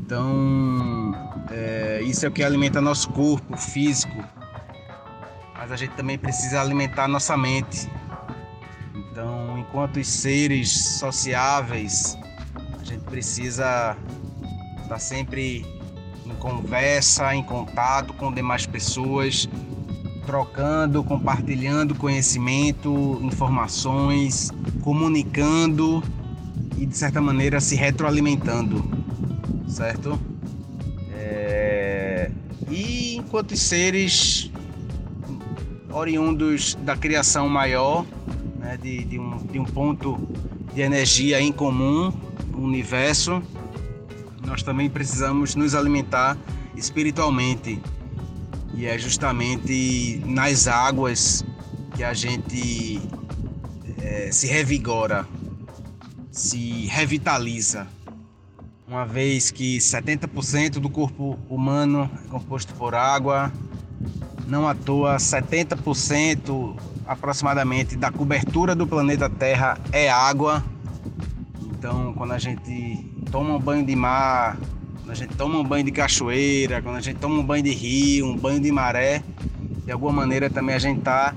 Então, 0.05 1.15
é, 1.51 2.03
isso 2.03 2.27
é 2.27 2.29
o 2.29 2.31
que 2.31 2.45
alimenta 2.45 2.79
nosso 2.79 3.09
corpo 3.09 3.57
físico, 3.57 4.23
mas 5.57 5.73
a 5.73 5.77
gente 5.77 5.93
também 5.93 6.19
precisa 6.19 6.61
alimentar 6.61 7.09
nossa 7.09 7.39
mente. 7.39 7.91
Então, 8.95 9.59
enquanto 9.59 10.05
seres 10.05 10.99
sociáveis, 10.99 12.19
a 12.79 12.85
gente 12.85 13.03
precisa 13.05 13.97
estar 14.83 14.99
sempre 14.99 15.65
em 16.27 16.35
conversa, 16.35 17.35
em 17.35 17.43
contato 17.43 18.13
com 18.13 18.31
demais 18.31 18.67
pessoas, 18.67 19.49
trocando, 20.27 21.03
compartilhando 21.03 21.95
conhecimento, 21.95 23.19
informações, 23.23 24.51
comunicando 24.83 26.03
e 26.77 26.85
de 26.85 26.95
certa 26.95 27.23
maneira 27.23 27.59
se 27.59 27.75
retroalimentando, 27.75 29.04
certo? 29.69 30.19
É... 31.13 32.31
E 32.71 33.17
enquanto 33.17 33.57
seres 33.57 34.51
oriundos 35.93 36.75
da 36.77 36.97
criação 36.97 37.49
maior, 37.49 38.05
né, 38.59 38.77
de, 38.77 39.05
de, 39.05 39.19
um, 39.19 39.39
de 39.47 39.59
um 39.59 39.65
ponto 39.65 40.19
de 40.75 40.81
energia 40.81 41.41
em 41.41 41.53
comum, 41.53 42.13
o 42.53 42.59
universo, 42.59 43.43
nós 44.45 44.63
também 44.63 44.91
precisamos 44.91 45.55
nos 45.55 45.75
alimentar 45.75 46.37
espiritualmente. 46.77 47.81
E 48.75 48.87
é 48.87 48.99
justamente 48.99 50.21
nas 50.27 50.67
águas 50.67 51.45
que 51.95 52.03
a 52.03 52.13
gente 52.13 53.01
é, 54.03 54.31
se 54.33 54.49
revigora, 54.49 55.27
se 56.31 56.87
revitaliza. 56.87 57.87
Uma 58.87 59.07
vez 59.07 59.51
que 59.51 59.79
70% 59.79 60.73
do 60.73 60.91
corpo 60.91 61.39
humano 61.49 62.11
é 62.23 62.29
composto 62.29 62.75
por 62.75 62.95
água, 62.95 63.51
não 64.47 64.69
à 64.69 64.75
toa 64.75 65.17
70% 65.17 66.77
aproximadamente 67.07 67.97
da 67.97 68.13
cobertura 68.13 68.75
do 68.75 68.87
planeta 68.87 69.31
Terra 69.31 69.79
é 69.91 70.11
água. 70.11 70.63
Então, 71.63 72.13
quando 72.13 72.33
a 72.33 72.39
gente 72.39 73.11
toma 73.31 73.55
um 73.55 73.59
banho 73.59 73.87
de 73.87 73.97
mar, 73.97 74.59
quando 74.99 75.13
a 75.13 75.15
gente 75.15 75.35
toma 75.35 75.59
um 75.59 75.65
banho 75.65 75.85
de 75.85 75.91
cachoeira, 75.91 76.83
quando 76.83 76.97
a 76.97 77.01
gente 77.01 77.19
toma 77.19 77.37
um 77.37 77.43
banho 77.43 77.65
de 77.65 77.73
rio, 77.73 78.27
um 78.27 78.37
banho 78.37 78.61
de 78.61 78.71
maré, 78.71 79.23
de 79.87 79.93
alguma 79.93 80.13
maneira 80.13 80.51
também 80.51 80.75
a 80.75 80.79
gente 80.79 80.99
está 80.99 81.35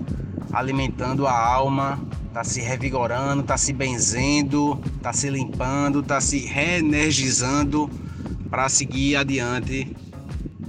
alimentando 0.52 1.26
a 1.26 1.32
alma, 1.32 1.98
está 2.28 2.44
se 2.44 2.62
revigorando, 2.62 3.42
está 3.42 3.58
se 3.58 3.74
benzendo, 3.74 4.80
está 4.96 5.12
se 5.12 5.30
limpando, 5.30 6.02
está 6.02 6.22
se 6.22 6.40
reenergizando 6.40 7.90
para 8.50 8.70
seguir 8.70 9.16
adiante 9.16 9.96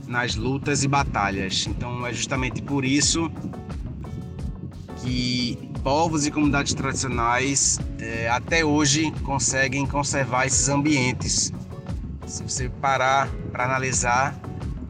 nas 0.07 0.35
lutas 0.35 0.83
e 0.83 0.89
batalhas. 0.89 1.67
Então 1.69 2.07
é 2.07 2.13
justamente 2.13 2.63
por 2.63 2.85
isso 2.85 3.31
que 5.03 5.59
povos 5.83 6.27
e 6.27 6.31
comunidades 6.31 6.75
tradicionais 6.75 7.79
é, 7.99 8.29
até 8.29 8.65
hoje 8.65 9.11
conseguem 9.23 9.87
conservar 9.87 10.47
esses 10.47 10.69
ambientes. 10.69 11.53
Se 12.27 12.43
você 12.43 12.69
parar 12.69 13.29
para 13.53 13.65
analisar, 13.65 14.39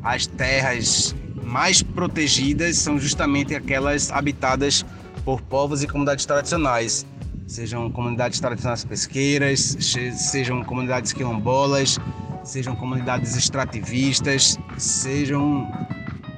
as 0.02 0.26
terras 0.26 1.14
mais 1.44 1.82
protegidas 1.82 2.78
são 2.78 2.98
justamente 2.98 3.54
aquelas 3.54 4.10
habitadas 4.10 4.84
por 5.28 5.42
povos 5.42 5.82
e 5.82 5.86
comunidades 5.86 6.24
tradicionais, 6.24 7.04
sejam 7.46 7.90
comunidades 7.90 8.40
tradicionais 8.40 8.82
pesqueiras, 8.82 9.76
sejam 10.16 10.64
comunidades 10.64 11.12
quilombolas, 11.12 11.98
sejam 12.42 12.74
comunidades 12.74 13.36
extrativistas, 13.36 14.58
sejam 14.78 15.70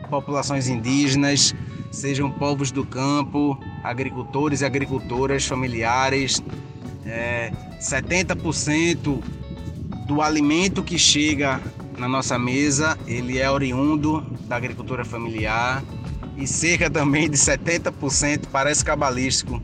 populações 0.08 0.66
indígenas, 0.66 1.54
sejam 1.92 2.32
povos 2.32 2.72
do 2.72 2.84
campo, 2.84 3.56
agricultores 3.84 4.60
e 4.60 4.64
agricultoras 4.64 5.46
familiares. 5.46 6.42
É, 7.06 7.52
70% 7.78 9.22
do 10.08 10.20
alimento 10.20 10.82
que 10.82 10.98
chega 10.98 11.60
na 11.96 12.08
nossa 12.08 12.36
mesa, 12.36 12.98
ele 13.06 13.38
é 13.38 13.48
oriundo 13.48 14.20
da 14.48 14.56
agricultura 14.56 15.04
familiar 15.04 15.80
e 16.36 16.46
cerca 16.46 16.90
também 16.90 17.28
de 17.28 17.36
70% 17.36 18.46
parece 18.50 18.84
cabalístico 18.84 19.62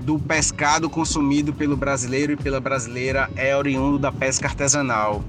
do 0.00 0.18
pescado 0.18 0.90
consumido 0.90 1.52
pelo 1.52 1.76
brasileiro 1.76 2.32
e 2.32 2.36
pela 2.36 2.60
brasileira 2.60 3.30
é 3.36 3.56
oriundo 3.56 3.98
da 3.98 4.10
pesca 4.10 4.48
artesanal. 4.48 5.22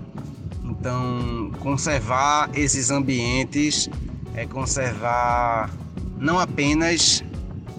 Então, 0.63 1.51
conservar 1.59 2.49
esses 2.53 2.89
ambientes 2.89 3.89
é 4.33 4.45
conservar 4.45 5.69
não 6.17 6.39
apenas 6.39 7.23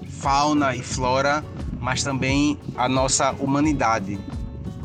fauna 0.09 0.77
e 0.77 0.83
flora, 0.83 1.45
mas 1.81 2.03
também 2.03 2.59
a 2.77 2.89
nossa 2.89 3.33
humanidade, 3.33 4.19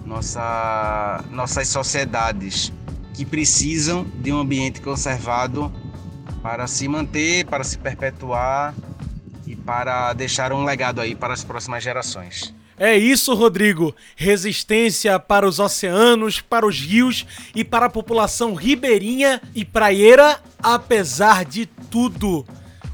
nossa, 0.05 1.23
nossas 1.31 1.67
sociedades 1.67 2.73
que 3.13 3.23
precisam 3.23 4.05
de 4.21 4.33
um 4.33 4.39
ambiente 4.39 4.81
conservado 4.81 5.71
para 6.41 6.67
se 6.67 6.87
manter, 6.87 7.45
para 7.45 7.63
se 7.63 7.77
perpetuar 7.77 8.73
e 9.45 9.55
para 9.55 10.13
deixar 10.13 10.51
um 10.53 10.63
legado 10.63 11.01
aí 11.01 11.15
para 11.15 11.33
as 11.33 11.43
próximas 11.43 11.83
gerações. 11.83 12.53
É 12.77 12.97
isso, 12.97 13.33
Rodrigo. 13.33 13.93
Resistência 14.15 15.19
para 15.19 15.45
os 15.45 15.59
oceanos, 15.59 16.39
para 16.39 16.65
os 16.65 16.79
rios 16.79 17.25
e 17.53 17.63
para 17.63 17.87
a 17.87 17.89
população 17.89 18.53
ribeirinha 18.53 19.41
e 19.53 19.65
praieira, 19.65 20.39
apesar 20.63 21.43
de 21.43 21.65
tudo. 21.65 22.45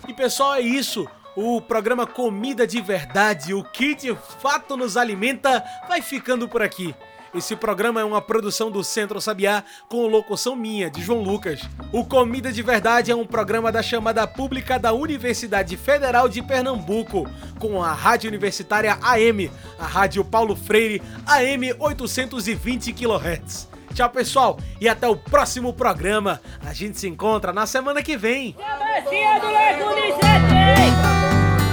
E 0.06 0.14
pessoal, 0.14 0.54
é 0.54 0.60
isso. 0.60 1.08
O 1.36 1.60
programa 1.60 2.06
Comida 2.06 2.66
de 2.66 2.80
Verdade, 2.80 3.52
o 3.54 3.62
que 3.62 3.94
de 3.94 4.16
fato 4.40 4.76
nos 4.76 4.96
alimenta, 4.96 5.62
vai 5.88 6.02
ficando 6.02 6.48
por 6.48 6.62
aqui. 6.62 6.92
Esse 7.34 7.54
programa 7.54 8.00
é 8.00 8.04
uma 8.04 8.22
produção 8.22 8.70
do 8.70 8.82
Centro 8.82 9.20
Sabiá 9.20 9.62
com 9.88 10.06
locução 10.06 10.56
minha, 10.56 10.90
de 10.90 11.02
João 11.02 11.22
Lucas. 11.22 11.60
O 11.92 12.04
Comida 12.04 12.50
de 12.50 12.62
Verdade 12.62 13.10
é 13.10 13.14
um 13.14 13.26
programa 13.26 13.70
da 13.70 13.82
chamada 13.82 14.26
pública 14.26 14.78
da 14.78 14.92
Universidade 14.92 15.76
Federal 15.76 16.28
de 16.28 16.42
Pernambuco, 16.42 17.28
com 17.58 17.82
a 17.82 17.92
Rádio 17.92 18.28
Universitária 18.28 18.98
AM, 19.02 19.50
a 19.78 19.86
Rádio 19.86 20.24
Paulo 20.24 20.56
Freire 20.56 21.02
AM 21.26 21.74
820 21.78 22.92
kHz. 22.92 23.68
Tchau, 23.94 24.10
pessoal, 24.10 24.58
e 24.80 24.88
até 24.88 25.06
o 25.08 25.16
próximo 25.16 25.72
programa. 25.72 26.40
A 26.64 26.72
gente 26.72 26.98
se 26.98 27.08
encontra 27.08 27.52
na 27.52 27.66
semana 27.66 28.02
que 28.02 28.16
vem. 28.16 28.56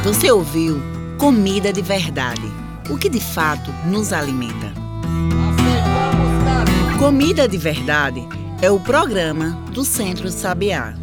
Você 0.03 0.31
ouviu 0.31 0.81
Comida 1.17 1.71
de 1.71 1.81
Verdade, 1.81 2.51
o 2.89 2.97
que 2.97 3.09
de 3.09 3.21
fato 3.21 3.71
nos 3.85 4.11
alimenta. 4.11 4.84
Comida 6.97 7.45
de 7.45 7.57
Verdade 7.57 8.25
é 8.61 8.71
o 8.71 8.79
programa 8.79 9.49
do 9.73 9.83
Centro 9.83 10.29
Sabiá. 10.31 10.93